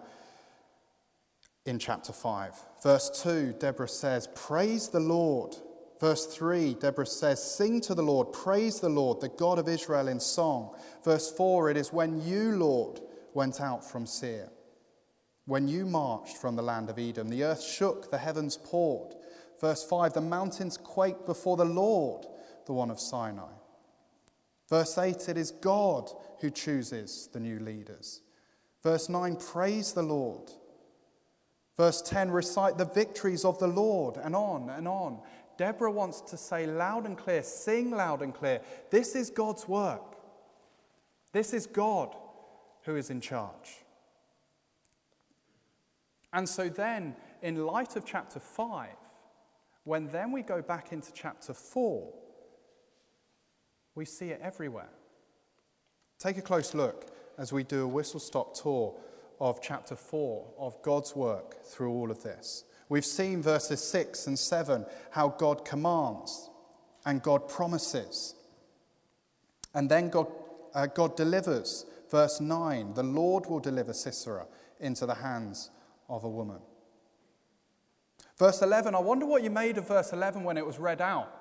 in 1.65 1.77
chapter 1.77 2.13
5. 2.13 2.55
Verse 2.81 3.21
2, 3.21 3.55
Deborah 3.59 3.89
says, 3.89 4.29
Praise 4.33 4.87
the 4.87 5.01
Lord. 5.01 5.57
Verse 5.99 6.27
3, 6.27 6.75
Deborah 6.75 7.05
says, 7.05 7.41
Sing 7.43 7.81
to 7.81 7.95
the 7.95 8.03
Lord, 8.03 8.31
praise 8.31 8.79
the 8.79 8.89
Lord, 8.89 9.19
the 9.19 9.29
God 9.29 9.57
of 9.57 9.67
Israel 9.67 10.07
in 10.07 10.19
song. 10.19 10.75
Verse 11.03 11.31
4, 11.31 11.71
it 11.71 11.77
is 11.77 11.91
when 11.91 12.21
you, 12.21 12.51
Lord, 12.51 13.01
went 13.33 13.59
out 13.59 13.83
from 13.83 14.05
Seir, 14.05 14.49
when 15.45 15.67
you 15.67 15.85
marched 15.85 16.37
from 16.37 16.55
the 16.55 16.61
land 16.61 16.89
of 16.89 16.99
Edom, 16.99 17.29
the 17.29 17.43
earth 17.43 17.63
shook, 17.63 18.11
the 18.11 18.17
heavens 18.17 18.57
poured. 18.63 19.15
Verse 19.59 19.83
5, 19.83 20.13
the 20.13 20.21
mountains 20.21 20.77
quaked 20.77 21.25
before 21.25 21.57
the 21.57 21.65
Lord, 21.65 22.27
the 22.67 22.73
one 22.73 22.91
of 22.91 22.99
Sinai. 22.99 23.49
Verse 24.69 24.97
8, 24.97 25.29
it 25.29 25.37
is 25.37 25.51
God 25.51 26.11
who 26.41 26.51
chooses 26.51 27.29
the 27.33 27.39
new 27.39 27.59
leaders. 27.59 28.21
Verse 28.83 29.09
9, 29.09 29.37
praise 29.37 29.93
the 29.93 30.03
Lord. 30.03 30.51
Verse 31.77 32.01
10 32.01 32.31
recite 32.31 32.77
the 32.77 32.85
victories 32.85 33.45
of 33.45 33.59
the 33.59 33.67
Lord, 33.67 34.17
and 34.17 34.35
on 34.35 34.69
and 34.71 34.87
on. 34.87 35.19
Deborah 35.57 35.91
wants 35.91 36.21
to 36.21 36.37
say 36.37 36.65
loud 36.65 37.05
and 37.05 37.17
clear, 37.17 37.43
sing 37.43 37.91
loud 37.91 38.21
and 38.21 38.33
clear, 38.33 38.61
this 38.89 39.15
is 39.15 39.29
God's 39.29 39.67
work. 39.67 40.15
This 41.31 41.53
is 41.53 41.67
God 41.67 42.15
who 42.83 42.95
is 42.95 43.09
in 43.09 43.21
charge. 43.21 43.83
And 46.33 46.47
so 46.47 46.69
then, 46.69 47.15
in 47.41 47.65
light 47.65 47.95
of 47.95 48.05
chapter 48.05 48.39
5, 48.39 48.89
when 49.83 50.07
then 50.07 50.31
we 50.31 50.41
go 50.41 50.61
back 50.61 50.91
into 50.91 51.11
chapter 51.13 51.53
4, 51.53 52.13
we 53.95 54.05
see 54.05 54.29
it 54.29 54.39
everywhere. 54.43 54.89
Take 56.19 56.37
a 56.37 56.41
close 56.41 56.73
look 56.73 57.07
as 57.37 57.53
we 57.53 57.63
do 57.63 57.83
a 57.83 57.87
whistle 57.87 58.19
stop 58.19 58.53
tour 58.53 58.95
of 59.39 59.61
chapter 59.61 59.95
4 59.95 60.45
of 60.57 60.81
God's 60.81 61.15
work 61.15 61.63
through 61.63 61.91
all 61.91 62.11
of 62.11 62.23
this. 62.23 62.63
We've 62.89 63.05
seen 63.05 63.41
verses 63.41 63.83
6 63.83 64.27
and 64.27 64.39
7 64.39 64.85
how 65.11 65.29
God 65.29 65.65
commands 65.65 66.49
and 67.05 67.21
God 67.21 67.47
promises. 67.47 68.35
And 69.73 69.89
then 69.89 70.09
God, 70.09 70.27
uh, 70.73 70.87
God 70.87 71.15
delivers. 71.15 71.85
Verse 72.09 72.39
9 72.39 72.93
the 72.93 73.03
Lord 73.03 73.45
will 73.47 73.59
deliver 73.59 73.93
Sisera 73.93 74.47
into 74.79 75.05
the 75.05 75.15
hands 75.15 75.69
of 76.09 76.23
a 76.23 76.29
woman. 76.29 76.59
Verse 78.37 78.61
11, 78.61 78.93
I 78.93 78.99
wonder 78.99 79.25
what 79.25 79.43
you 79.43 79.49
made 79.49 79.77
of 79.77 79.87
verse 79.87 80.13
11 80.13 80.43
when 80.43 80.57
it 80.57 80.65
was 80.65 80.77
read 80.77 81.01
out. 81.01 81.33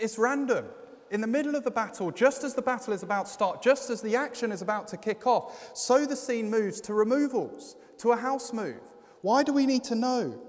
It's 0.00 0.18
random. 0.18 0.64
In 1.10 1.20
the 1.20 1.26
middle 1.26 1.54
of 1.54 1.64
the 1.64 1.70
battle, 1.70 2.10
just 2.10 2.42
as 2.42 2.54
the 2.54 2.62
battle 2.62 2.92
is 2.92 3.02
about 3.02 3.26
to 3.26 3.32
start, 3.32 3.62
just 3.62 3.90
as 3.90 4.00
the 4.02 4.16
action 4.16 4.50
is 4.50 4.62
about 4.62 4.88
to 4.88 4.96
kick 4.96 5.26
off, 5.26 5.70
so 5.74 6.04
the 6.06 6.16
scene 6.16 6.50
moves 6.50 6.80
to 6.82 6.94
removals, 6.94 7.76
to 7.98 8.12
a 8.12 8.16
house 8.16 8.52
move. 8.52 8.80
Why 9.22 9.42
do 9.42 9.52
we 9.52 9.66
need 9.66 9.84
to 9.84 9.94
know 9.94 10.40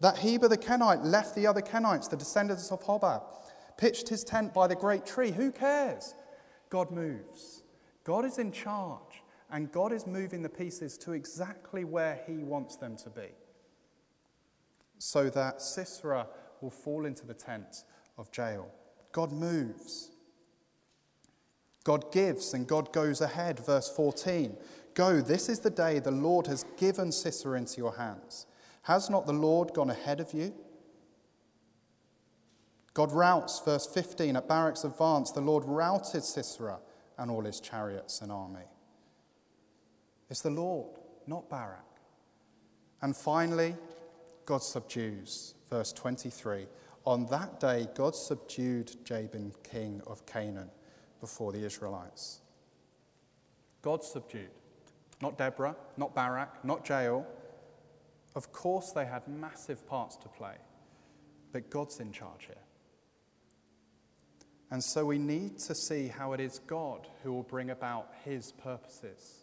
that 0.00 0.18
Heber 0.18 0.48
the 0.48 0.56
Kenite 0.56 1.04
left 1.04 1.34
the 1.34 1.46
other 1.46 1.60
Kenites, 1.60 2.08
the 2.08 2.16
descendants 2.16 2.70
of 2.70 2.82
Hobab, 2.82 3.22
pitched 3.76 4.08
his 4.08 4.24
tent 4.24 4.52
by 4.52 4.66
the 4.66 4.74
great 4.74 5.06
tree? 5.06 5.30
Who 5.30 5.52
cares? 5.52 6.14
God 6.68 6.90
moves. 6.90 7.62
God 8.04 8.24
is 8.24 8.38
in 8.38 8.52
charge, 8.52 9.22
and 9.50 9.70
God 9.70 9.92
is 9.92 10.06
moving 10.06 10.42
the 10.42 10.48
pieces 10.48 10.96
to 10.98 11.12
exactly 11.12 11.84
where 11.84 12.20
He 12.26 12.38
wants 12.38 12.76
them 12.76 12.96
to 12.98 13.10
be, 13.10 13.28
so 14.98 15.28
that 15.30 15.60
Sisera 15.60 16.26
will 16.60 16.70
fall 16.70 17.04
into 17.04 17.26
the 17.26 17.34
tent 17.34 17.84
of 18.16 18.28
Jael. 18.36 18.68
God 19.12 19.32
moves. 19.32 20.10
God 21.84 22.12
gives 22.12 22.52
and 22.54 22.66
God 22.66 22.92
goes 22.92 23.20
ahead. 23.20 23.58
Verse 23.58 23.88
14 23.88 24.56
Go, 24.94 25.20
this 25.20 25.48
is 25.48 25.60
the 25.60 25.70
day 25.70 25.98
the 25.98 26.10
Lord 26.10 26.46
has 26.46 26.64
given 26.76 27.12
Sisera 27.12 27.58
into 27.58 27.78
your 27.78 27.96
hands. 27.96 28.46
Has 28.82 29.08
not 29.10 29.26
the 29.26 29.32
Lord 29.32 29.72
gone 29.72 29.90
ahead 29.90 30.20
of 30.20 30.32
you? 30.32 30.52
God 32.92 33.12
routs, 33.12 33.60
verse 33.60 33.86
15, 33.86 34.36
at 34.36 34.48
Barak's 34.48 34.84
advance, 34.84 35.30
the 35.30 35.40
Lord 35.40 35.64
routed 35.64 36.24
Sisera 36.24 36.80
and 37.18 37.30
all 37.30 37.42
his 37.42 37.60
chariots 37.60 38.20
and 38.20 38.32
army. 38.32 38.66
It's 40.28 40.42
the 40.42 40.50
Lord, 40.50 40.98
not 41.26 41.48
Barak. 41.48 41.84
And 43.02 43.16
finally, 43.16 43.76
God 44.44 44.62
subdues, 44.62 45.54
verse 45.68 45.92
23. 45.92 46.66
On 47.04 47.26
that 47.26 47.60
day, 47.60 47.86
God 47.94 48.14
subdued 48.14 49.04
Jabin, 49.04 49.52
king 49.62 50.02
of 50.06 50.26
Canaan, 50.26 50.70
before 51.20 51.52
the 51.52 51.64
Israelites. 51.64 52.40
God 53.82 54.04
subdued. 54.04 54.50
Not 55.20 55.36
Deborah, 55.36 55.76
not 55.96 56.14
Barak, 56.14 56.64
not 56.64 56.88
Jael. 56.88 57.26
Of 58.34 58.52
course, 58.52 58.92
they 58.92 59.04
had 59.04 59.26
massive 59.28 59.86
parts 59.86 60.16
to 60.18 60.28
play, 60.28 60.54
but 61.52 61.68
God's 61.68 62.00
in 62.00 62.12
charge 62.12 62.46
here. 62.46 62.56
And 64.70 64.82
so 64.82 65.04
we 65.04 65.18
need 65.18 65.58
to 65.60 65.74
see 65.74 66.06
how 66.06 66.32
it 66.32 66.40
is 66.40 66.60
God 66.60 67.08
who 67.22 67.32
will 67.32 67.42
bring 67.42 67.70
about 67.70 68.12
his 68.24 68.52
purposes. 68.52 69.40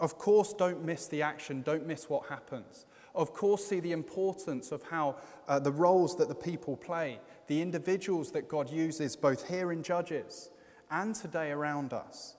Of 0.00 0.18
course, 0.18 0.52
don't 0.52 0.84
miss 0.84 1.06
the 1.06 1.22
action, 1.22 1.62
don't 1.62 1.86
miss 1.86 2.10
what 2.10 2.28
happens. 2.28 2.86
Of 3.14 3.32
course, 3.32 3.64
see 3.64 3.80
the 3.80 3.92
importance 3.92 4.72
of 4.72 4.82
how 4.82 5.16
uh, 5.48 5.58
the 5.60 5.72
roles 5.72 6.16
that 6.16 6.28
the 6.28 6.34
people 6.34 6.76
play, 6.76 7.20
the 7.46 7.62
individuals 7.62 8.32
that 8.32 8.48
God 8.48 8.70
uses 8.70 9.16
both 9.16 9.48
here 9.48 9.72
in 9.72 9.82
Judges 9.82 10.50
and 10.90 11.14
today 11.14 11.50
around 11.50 11.92
us. 11.92 12.36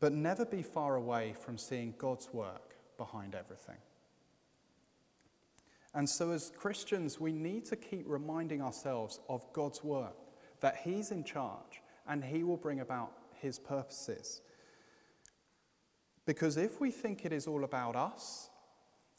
But 0.00 0.12
never 0.12 0.44
be 0.44 0.62
far 0.62 0.96
away 0.96 1.34
from 1.38 1.58
seeing 1.58 1.94
God's 1.98 2.32
work 2.32 2.76
behind 2.96 3.34
everything. 3.34 3.78
And 5.94 6.08
so, 6.08 6.30
as 6.30 6.52
Christians, 6.56 7.18
we 7.18 7.32
need 7.32 7.64
to 7.66 7.76
keep 7.76 8.04
reminding 8.06 8.62
ourselves 8.62 9.20
of 9.28 9.50
God's 9.52 9.82
work, 9.82 10.16
that 10.60 10.76
He's 10.84 11.10
in 11.10 11.24
charge 11.24 11.82
and 12.06 12.22
He 12.22 12.42
will 12.44 12.56
bring 12.56 12.80
about 12.80 13.12
His 13.40 13.58
purposes. 13.58 14.42
Because 16.26 16.56
if 16.56 16.80
we 16.80 16.90
think 16.90 17.24
it 17.24 17.32
is 17.32 17.46
all 17.46 17.64
about 17.64 17.96
us, 17.96 18.50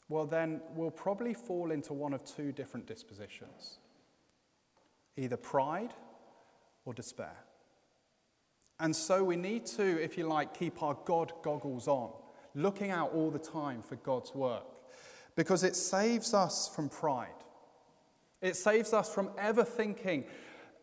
well, 0.08 0.26
then 0.26 0.60
we'll 0.74 0.90
probably 0.90 1.34
fall 1.34 1.70
into 1.70 1.92
one 1.92 2.12
of 2.12 2.24
two 2.24 2.52
different 2.52 2.86
dispositions 2.86 3.78
either 5.16 5.36
pride 5.36 5.92
or 6.84 6.94
despair. 6.94 7.36
And 8.80 8.96
so 8.96 9.22
we 9.22 9.36
need 9.36 9.66
to, 9.66 10.02
if 10.02 10.16
you 10.16 10.26
like, 10.26 10.58
keep 10.58 10.82
our 10.82 10.96
God 11.04 11.32
goggles 11.42 11.86
on, 11.86 12.10
looking 12.54 12.90
out 12.90 13.12
all 13.12 13.30
the 13.30 13.38
time 13.38 13.82
for 13.82 13.96
God's 13.96 14.34
work 14.34 14.64
because 15.36 15.64
it 15.64 15.76
saves 15.76 16.34
us 16.34 16.68
from 16.74 16.88
pride. 16.88 17.28
It 18.40 18.56
saves 18.56 18.92
us 18.92 19.12
from 19.12 19.30
ever 19.38 19.64
thinking 19.64 20.24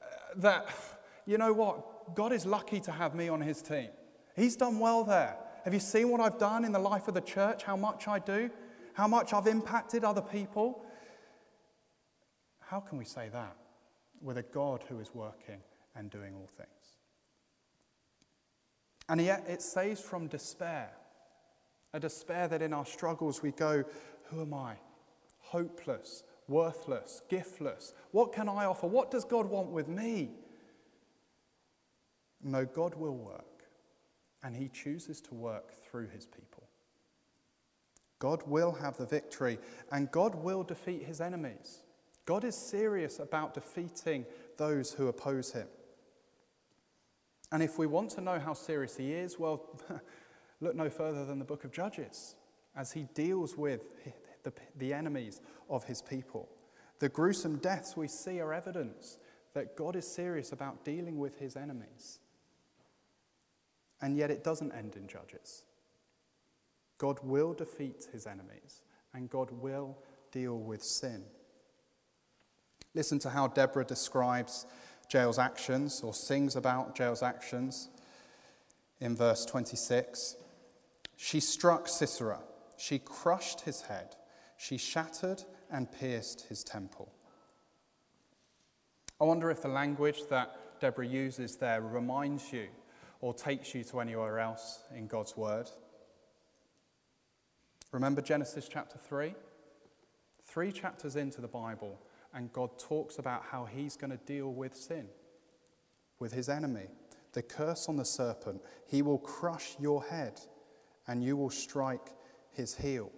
uh, 0.01 0.05
that, 0.37 0.69
you 1.25 1.37
know 1.37 1.53
what, 1.53 2.15
God 2.15 2.31
is 2.31 2.45
lucky 2.45 2.79
to 2.81 2.91
have 2.91 3.15
me 3.15 3.29
on 3.29 3.41
his 3.41 3.61
team. 3.61 3.89
He's 4.35 4.55
done 4.55 4.79
well 4.79 5.03
there. 5.03 5.35
Have 5.65 5.73
you 5.73 5.79
seen 5.79 6.09
what 6.09 6.21
I've 6.21 6.37
done 6.37 6.63
in 6.63 6.71
the 6.71 6.79
life 6.79 7.07
of 7.07 7.15
the 7.15 7.21
church? 7.21 7.63
How 7.63 7.75
much 7.75 8.07
I 8.07 8.19
do? 8.19 8.49
How 8.93 9.07
much 9.07 9.33
I've 9.33 9.47
impacted 9.47 10.03
other 10.03 10.21
people? 10.21 10.85
How 12.59 12.79
can 12.79 12.97
we 12.97 13.05
say 13.05 13.29
that 13.33 13.55
with 14.21 14.37
a 14.37 14.43
God 14.43 14.83
who 14.87 14.99
is 14.99 15.13
working 15.13 15.59
and 15.95 16.09
doing 16.09 16.33
all 16.35 16.49
things? 16.55 16.76
And 19.09 19.21
yet 19.21 19.45
it 19.47 19.61
saves 19.61 20.01
from 20.01 20.27
despair. 20.27 20.91
A 21.93 21.99
despair 21.99 22.47
that 22.49 22.61
in 22.61 22.73
our 22.73 22.85
struggles 22.85 23.41
we 23.41 23.51
go, 23.51 23.83
who 24.25 24.41
am 24.41 24.53
I? 24.53 24.75
Hopeless, 25.39 26.23
worthless, 26.47 27.21
giftless. 27.29 27.93
What 28.11 28.33
can 28.33 28.49
I 28.49 28.65
offer? 28.65 28.87
What 28.87 29.11
does 29.11 29.23
God 29.23 29.45
want 29.45 29.69
with 29.69 29.87
me? 29.87 30.31
No, 32.43 32.65
God 32.65 32.95
will 32.95 33.15
work, 33.15 33.63
and 34.43 34.55
He 34.55 34.67
chooses 34.67 35.21
to 35.21 35.33
work 35.33 35.73
through 35.83 36.09
His 36.09 36.25
people. 36.25 36.63
God 38.19 38.43
will 38.45 38.73
have 38.73 38.97
the 38.97 39.05
victory, 39.05 39.59
and 39.91 40.11
God 40.11 40.35
will 40.35 40.63
defeat 40.63 41.03
His 41.03 41.21
enemies. 41.21 41.79
God 42.25 42.43
is 42.43 42.55
serious 42.55 43.19
about 43.19 43.53
defeating 43.53 44.25
those 44.57 44.91
who 44.91 45.07
oppose 45.07 45.53
Him. 45.53 45.67
And 47.51 47.63
if 47.63 47.77
we 47.77 47.87
want 47.87 48.09
to 48.11 48.21
know 48.21 48.39
how 48.39 48.53
serious 48.53 48.97
He 48.97 49.13
is, 49.13 49.39
well, 49.39 49.61
look 50.61 50.75
no 50.75 50.89
further 50.89 51.25
than 51.25 51.39
the 51.39 51.45
book 51.45 51.63
of 51.63 51.71
Judges 51.71 52.35
as 52.77 52.91
he 52.91 53.07
deals 53.15 53.57
with 53.57 53.85
the, 54.43 54.53
the 54.77 54.93
enemies 54.93 55.41
of 55.69 55.83
his 55.85 56.01
people. 56.01 56.47
The 56.99 57.09
gruesome 57.09 57.57
deaths 57.57 57.97
we 57.97 58.07
see 58.07 58.39
are 58.39 58.53
evidence 58.53 59.17
that 59.53 59.75
God 59.75 59.95
is 59.95 60.07
serious 60.07 60.51
about 60.51 60.85
dealing 60.85 61.17
with 61.17 61.39
his 61.39 61.55
enemies. 61.55 62.19
And 63.99 64.15
yet 64.15 64.29
it 64.29 64.43
doesn't 64.43 64.71
end 64.71 64.95
in 64.95 65.07
Judges. 65.07 65.63
God 66.99 67.19
will 67.23 67.53
defeat 67.53 68.07
his 68.11 68.27
enemies, 68.27 68.83
and 69.13 69.29
God 69.29 69.49
will 69.51 69.97
deal 70.31 70.57
with 70.57 70.83
sin. 70.83 71.23
Listen 72.93 73.19
to 73.19 73.29
how 73.29 73.47
Deborah 73.47 73.85
describes 73.85 74.65
Jael's 75.11 75.39
actions 75.39 76.01
or 76.01 76.13
sings 76.13 76.55
about 76.55 76.97
Jael's 76.97 77.23
actions 77.23 77.89
in 78.99 79.15
verse 79.15 79.45
26. 79.45 80.35
She 81.15 81.39
struck 81.39 81.87
Sisera 81.87 82.39
she 82.77 82.99
crushed 82.99 83.61
his 83.61 83.81
head. 83.81 84.15
She 84.57 84.77
shattered 84.77 85.43
and 85.69 85.91
pierced 85.91 86.47
his 86.47 86.63
temple. 86.63 87.11
I 89.19 89.23
wonder 89.25 89.49
if 89.49 89.63
the 89.63 89.67
language 89.67 90.21
that 90.29 90.79
Deborah 90.79 91.07
uses 91.07 91.55
there 91.55 91.81
reminds 91.81 92.53
you 92.53 92.67
or 93.19 93.33
takes 93.33 93.73
you 93.73 93.83
to 93.85 93.99
anywhere 93.99 94.39
else 94.39 94.83
in 94.95 95.07
God's 95.07 95.35
word. 95.35 95.69
Remember 97.91 98.21
Genesis 98.21 98.69
chapter 98.71 98.99
3? 98.99 99.33
Three 100.43 100.71
chapters 100.71 101.15
into 101.15 101.41
the 101.41 101.47
Bible, 101.47 101.99
and 102.33 102.51
God 102.53 102.77
talks 102.79 103.19
about 103.19 103.43
how 103.51 103.65
he's 103.65 103.95
going 103.95 104.11
to 104.11 104.17
deal 104.17 104.51
with 104.51 104.75
sin, 104.75 105.07
with 106.19 106.33
his 106.33 106.49
enemy. 106.49 106.87
The 107.33 107.41
curse 107.41 107.87
on 107.87 107.97
the 107.97 108.05
serpent, 108.05 108.61
he 108.87 109.01
will 109.01 109.19
crush 109.19 109.75
your 109.79 110.03
head, 110.03 110.39
and 111.07 111.23
you 111.23 111.37
will 111.37 111.49
strike 111.49 112.13
his 112.51 112.75
heel. 112.75 113.11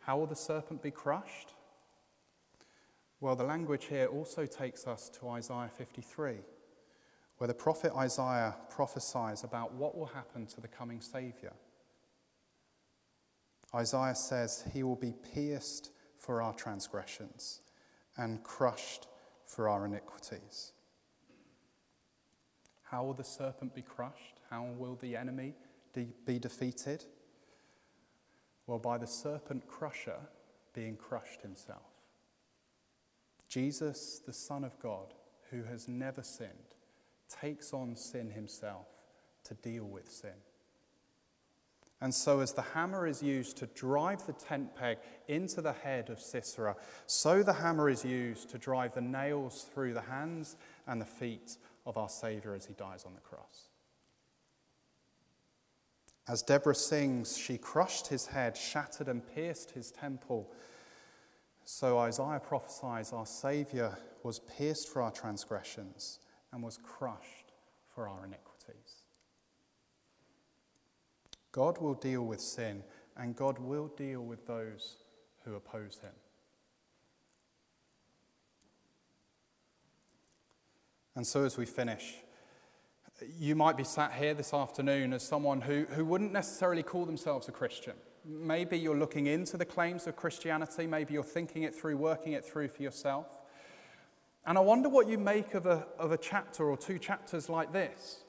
How 0.00 0.18
will 0.18 0.26
the 0.26 0.36
serpent 0.36 0.82
be 0.82 0.90
crushed? 0.90 1.54
Well, 3.20 3.36
the 3.36 3.44
language 3.44 3.86
here 3.86 4.06
also 4.06 4.46
takes 4.46 4.86
us 4.86 5.08
to 5.18 5.28
Isaiah 5.28 5.70
53, 5.76 6.36
where 7.38 7.48
the 7.48 7.54
prophet 7.54 7.92
Isaiah 7.96 8.54
prophesies 8.70 9.44
about 9.44 9.74
what 9.74 9.96
will 9.96 10.06
happen 10.06 10.46
to 10.46 10.60
the 10.60 10.68
coming 10.68 11.00
Saviour. 11.00 11.52
Isaiah 13.74 14.14
says, 14.14 14.64
He 14.72 14.82
will 14.82 14.96
be 14.96 15.12
pierced 15.34 15.90
for 16.18 16.42
our 16.42 16.52
transgressions 16.52 17.60
and 18.16 18.42
crushed 18.42 19.06
for 19.46 19.68
our 19.68 19.86
iniquities. 19.86 20.72
How 22.82 23.04
will 23.04 23.14
the 23.14 23.24
serpent 23.24 23.74
be 23.74 23.82
crushed? 23.82 24.40
How 24.50 24.64
will 24.76 24.96
the 24.96 25.16
enemy 25.16 25.54
de- 25.92 26.12
be 26.24 26.38
defeated? 26.38 27.04
Well, 28.66 28.78
by 28.78 28.98
the 28.98 29.06
serpent 29.06 29.66
crusher 29.66 30.18
being 30.74 30.96
crushed 30.96 31.42
himself. 31.42 31.82
Jesus, 33.48 34.20
the 34.24 34.32
Son 34.32 34.64
of 34.64 34.78
God, 34.78 35.14
who 35.50 35.64
has 35.64 35.88
never 35.88 36.22
sinned, 36.22 36.74
takes 37.28 37.72
on 37.72 37.96
sin 37.96 38.30
himself 38.30 38.86
to 39.44 39.54
deal 39.54 39.84
with 39.84 40.10
sin. 40.10 40.30
And 42.00 42.14
so, 42.14 42.40
as 42.40 42.52
the 42.52 42.62
hammer 42.62 43.08
is 43.08 43.22
used 43.22 43.56
to 43.56 43.66
drive 43.66 44.24
the 44.24 44.32
tent 44.32 44.76
peg 44.76 44.98
into 45.26 45.60
the 45.60 45.72
head 45.72 46.10
of 46.10 46.20
Sisera, 46.20 46.76
so 47.06 47.42
the 47.42 47.52
hammer 47.52 47.90
is 47.90 48.04
used 48.04 48.50
to 48.50 48.58
drive 48.58 48.94
the 48.94 49.00
nails 49.00 49.68
through 49.74 49.94
the 49.94 50.02
hands 50.02 50.56
and 50.86 51.00
the 51.00 51.06
feet 51.06 51.56
of 51.84 51.96
our 51.96 52.08
Saviour 52.08 52.54
as 52.54 52.66
he 52.66 52.74
dies 52.74 53.04
on 53.04 53.14
the 53.14 53.20
cross. 53.20 53.68
As 56.28 56.42
Deborah 56.42 56.74
sings, 56.74 57.36
she 57.36 57.56
crushed 57.56 58.08
his 58.08 58.26
head, 58.26 58.56
shattered 58.56 59.08
and 59.08 59.26
pierced 59.34 59.70
his 59.70 59.90
temple. 59.90 60.52
So 61.64 61.98
Isaiah 61.98 62.40
prophesies 62.40 63.12
our 63.12 63.26
Saviour 63.26 63.98
was 64.22 64.38
pierced 64.40 64.88
for 64.88 65.02
our 65.02 65.10
transgressions 65.10 66.20
and 66.52 66.62
was 66.62 66.76
crushed 66.76 67.52
for 67.94 68.08
our 68.08 68.24
iniquities. 68.24 68.97
God 71.52 71.78
will 71.78 71.94
deal 71.94 72.22
with 72.22 72.40
sin, 72.40 72.82
and 73.16 73.34
God 73.34 73.58
will 73.58 73.88
deal 73.88 74.20
with 74.20 74.46
those 74.46 74.96
who 75.44 75.54
oppose 75.54 75.98
him. 76.02 76.12
And 81.16 81.26
so, 81.26 81.44
as 81.44 81.56
we 81.56 81.66
finish, 81.66 82.14
you 83.38 83.56
might 83.56 83.76
be 83.76 83.84
sat 83.84 84.12
here 84.12 84.34
this 84.34 84.54
afternoon 84.54 85.12
as 85.12 85.22
someone 85.26 85.60
who, 85.60 85.84
who 85.90 86.04
wouldn't 86.04 86.32
necessarily 86.32 86.84
call 86.84 87.04
themselves 87.04 87.48
a 87.48 87.52
Christian. 87.52 87.94
Maybe 88.24 88.78
you're 88.78 88.96
looking 88.96 89.26
into 89.26 89.56
the 89.56 89.64
claims 89.64 90.06
of 90.06 90.14
Christianity, 90.14 90.86
maybe 90.86 91.14
you're 91.14 91.24
thinking 91.24 91.64
it 91.64 91.74
through, 91.74 91.96
working 91.96 92.34
it 92.34 92.44
through 92.44 92.68
for 92.68 92.82
yourself. 92.82 93.26
And 94.46 94.56
I 94.56 94.60
wonder 94.60 94.88
what 94.88 95.08
you 95.08 95.18
make 95.18 95.54
of 95.54 95.66
a, 95.66 95.86
of 95.98 96.12
a 96.12 96.16
chapter 96.16 96.70
or 96.70 96.76
two 96.76 96.98
chapters 96.98 97.48
like 97.48 97.72
this. 97.72 98.22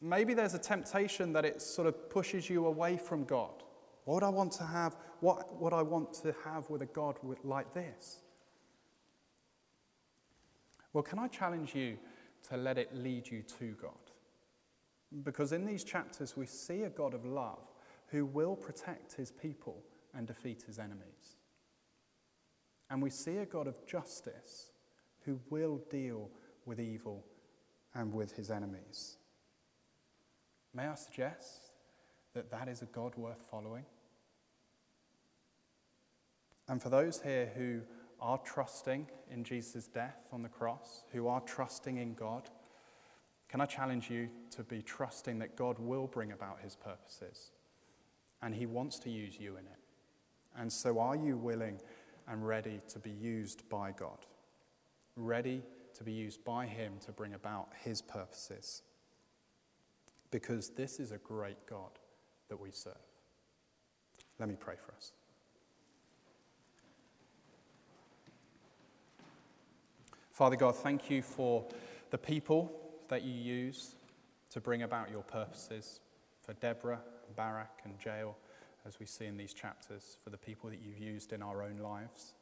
Maybe 0.00 0.32
there's 0.34 0.54
a 0.54 0.58
temptation 0.58 1.32
that 1.34 1.44
it 1.44 1.60
sort 1.60 1.86
of 1.86 2.08
pushes 2.08 2.48
you 2.48 2.66
away 2.66 2.96
from 2.96 3.24
God. 3.24 3.62
What 4.04 4.14
would 4.14 4.22
I 4.22 4.30
want 4.30 4.52
to 4.52 4.64
have? 4.64 4.96
What 5.20 5.60
would 5.60 5.72
I 5.72 5.82
want 5.82 6.14
to 6.14 6.34
have 6.44 6.70
with 6.70 6.82
a 6.82 6.86
God 6.86 7.18
like 7.44 7.74
this? 7.74 8.20
Well, 10.92 11.02
can 11.02 11.18
I 11.18 11.28
challenge 11.28 11.74
you 11.74 11.98
to 12.48 12.56
let 12.56 12.78
it 12.78 12.94
lead 12.94 13.30
you 13.30 13.42
to 13.58 13.76
God? 13.80 13.92
Because 15.22 15.52
in 15.52 15.66
these 15.66 15.84
chapters, 15.84 16.36
we 16.36 16.46
see 16.46 16.82
a 16.82 16.90
God 16.90 17.14
of 17.14 17.24
love 17.24 17.68
who 18.08 18.24
will 18.24 18.56
protect 18.56 19.14
his 19.14 19.30
people 19.30 19.82
and 20.14 20.26
defeat 20.26 20.64
his 20.66 20.78
enemies. 20.78 21.36
And 22.90 23.00
we 23.00 23.10
see 23.10 23.36
a 23.36 23.46
God 23.46 23.66
of 23.66 23.86
justice 23.86 24.70
who 25.24 25.38
will 25.50 25.80
deal 25.90 26.30
with 26.64 26.80
evil 26.80 27.24
and 27.94 28.12
with 28.12 28.32
his 28.32 28.50
enemies. 28.50 29.16
May 30.74 30.86
I 30.86 30.94
suggest 30.94 31.72
that 32.34 32.50
that 32.50 32.68
is 32.68 32.82
a 32.82 32.86
God 32.86 33.16
worth 33.16 33.42
following? 33.50 33.84
And 36.68 36.80
for 36.80 36.88
those 36.88 37.20
here 37.20 37.50
who 37.56 37.80
are 38.20 38.38
trusting 38.38 39.08
in 39.30 39.42
Jesus' 39.42 39.88
death 39.88 40.28
on 40.32 40.42
the 40.42 40.48
cross, 40.48 41.02
who 41.12 41.26
are 41.26 41.40
trusting 41.40 41.96
in 41.96 42.14
God, 42.14 42.48
can 43.48 43.60
I 43.60 43.66
challenge 43.66 44.10
you 44.10 44.28
to 44.50 44.62
be 44.62 44.80
trusting 44.80 45.40
that 45.40 45.56
God 45.56 45.78
will 45.80 46.06
bring 46.06 46.30
about 46.30 46.60
his 46.60 46.76
purposes 46.76 47.50
and 48.40 48.54
he 48.54 48.66
wants 48.66 49.00
to 49.00 49.10
use 49.10 49.40
you 49.40 49.56
in 49.56 49.66
it? 49.66 49.80
And 50.56 50.72
so, 50.72 51.00
are 51.00 51.16
you 51.16 51.36
willing 51.36 51.80
and 52.28 52.46
ready 52.46 52.80
to 52.88 53.00
be 53.00 53.10
used 53.10 53.68
by 53.68 53.90
God? 53.90 54.18
Ready 55.16 55.62
to 55.94 56.04
be 56.04 56.12
used 56.12 56.44
by 56.44 56.66
him 56.66 56.94
to 57.04 57.12
bring 57.12 57.34
about 57.34 57.70
his 57.82 58.00
purposes? 58.00 58.82
Because 60.30 60.70
this 60.70 61.00
is 61.00 61.12
a 61.12 61.18
great 61.18 61.66
God 61.66 61.90
that 62.48 62.60
we 62.60 62.70
serve. 62.70 62.94
Let 64.38 64.48
me 64.48 64.56
pray 64.58 64.76
for 64.76 64.94
us. 64.94 65.12
Father 70.32 70.56
God, 70.56 70.76
thank 70.76 71.10
you 71.10 71.20
for 71.20 71.66
the 72.10 72.18
people 72.18 72.72
that 73.08 73.22
you 73.22 73.34
use 73.34 73.94
to 74.50 74.60
bring 74.60 74.82
about 74.82 75.10
your 75.10 75.22
purposes, 75.22 76.00
for 76.42 76.54
Deborah, 76.54 77.00
Barak, 77.36 77.82
and 77.84 77.94
Jael, 78.04 78.36
as 78.86 78.98
we 78.98 79.06
see 79.06 79.26
in 79.26 79.36
these 79.36 79.52
chapters, 79.52 80.16
for 80.24 80.30
the 80.30 80.38
people 80.38 80.70
that 80.70 80.78
you've 80.82 80.98
used 80.98 81.32
in 81.32 81.42
our 81.42 81.62
own 81.62 81.76
lives. 81.76 82.32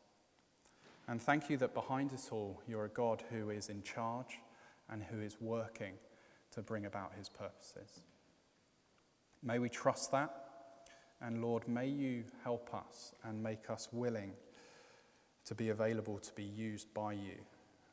And 1.08 1.20
thank 1.20 1.50
you 1.50 1.56
that 1.56 1.74
behind 1.74 2.12
us 2.12 2.28
all, 2.30 2.62
you're 2.68 2.84
a 2.84 2.90
God 2.90 3.24
who 3.30 3.50
is 3.50 3.68
in 3.68 3.82
charge 3.82 4.38
and 4.88 5.02
who 5.02 5.20
is 5.20 5.40
working 5.40 5.94
to 6.58 6.62
bring 6.62 6.86
about 6.86 7.12
his 7.16 7.28
purposes. 7.28 8.00
May 9.44 9.60
we 9.60 9.68
trust 9.68 10.10
that. 10.10 10.34
And 11.20 11.40
Lord, 11.40 11.68
may 11.68 11.86
you 11.86 12.24
help 12.42 12.74
us 12.74 13.12
and 13.24 13.42
make 13.42 13.70
us 13.70 13.88
willing 13.92 14.32
to 15.46 15.54
be 15.54 15.68
available 15.68 16.18
to 16.18 16.32
be 16.34 16.44
used 16.44 16.92
by 16.94 17.12
you 17.12 17.36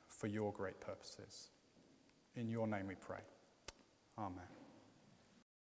for 0.07 0.27
your 0.27 0.51
great 0.51 0.79
purposes. 0.81 1.49
In 2.35 2.49
your 2.49 2.67
name 2.67 2.87
we 2.87 2.95
pray. 2.95 3.21
Amen. 4.17 4.54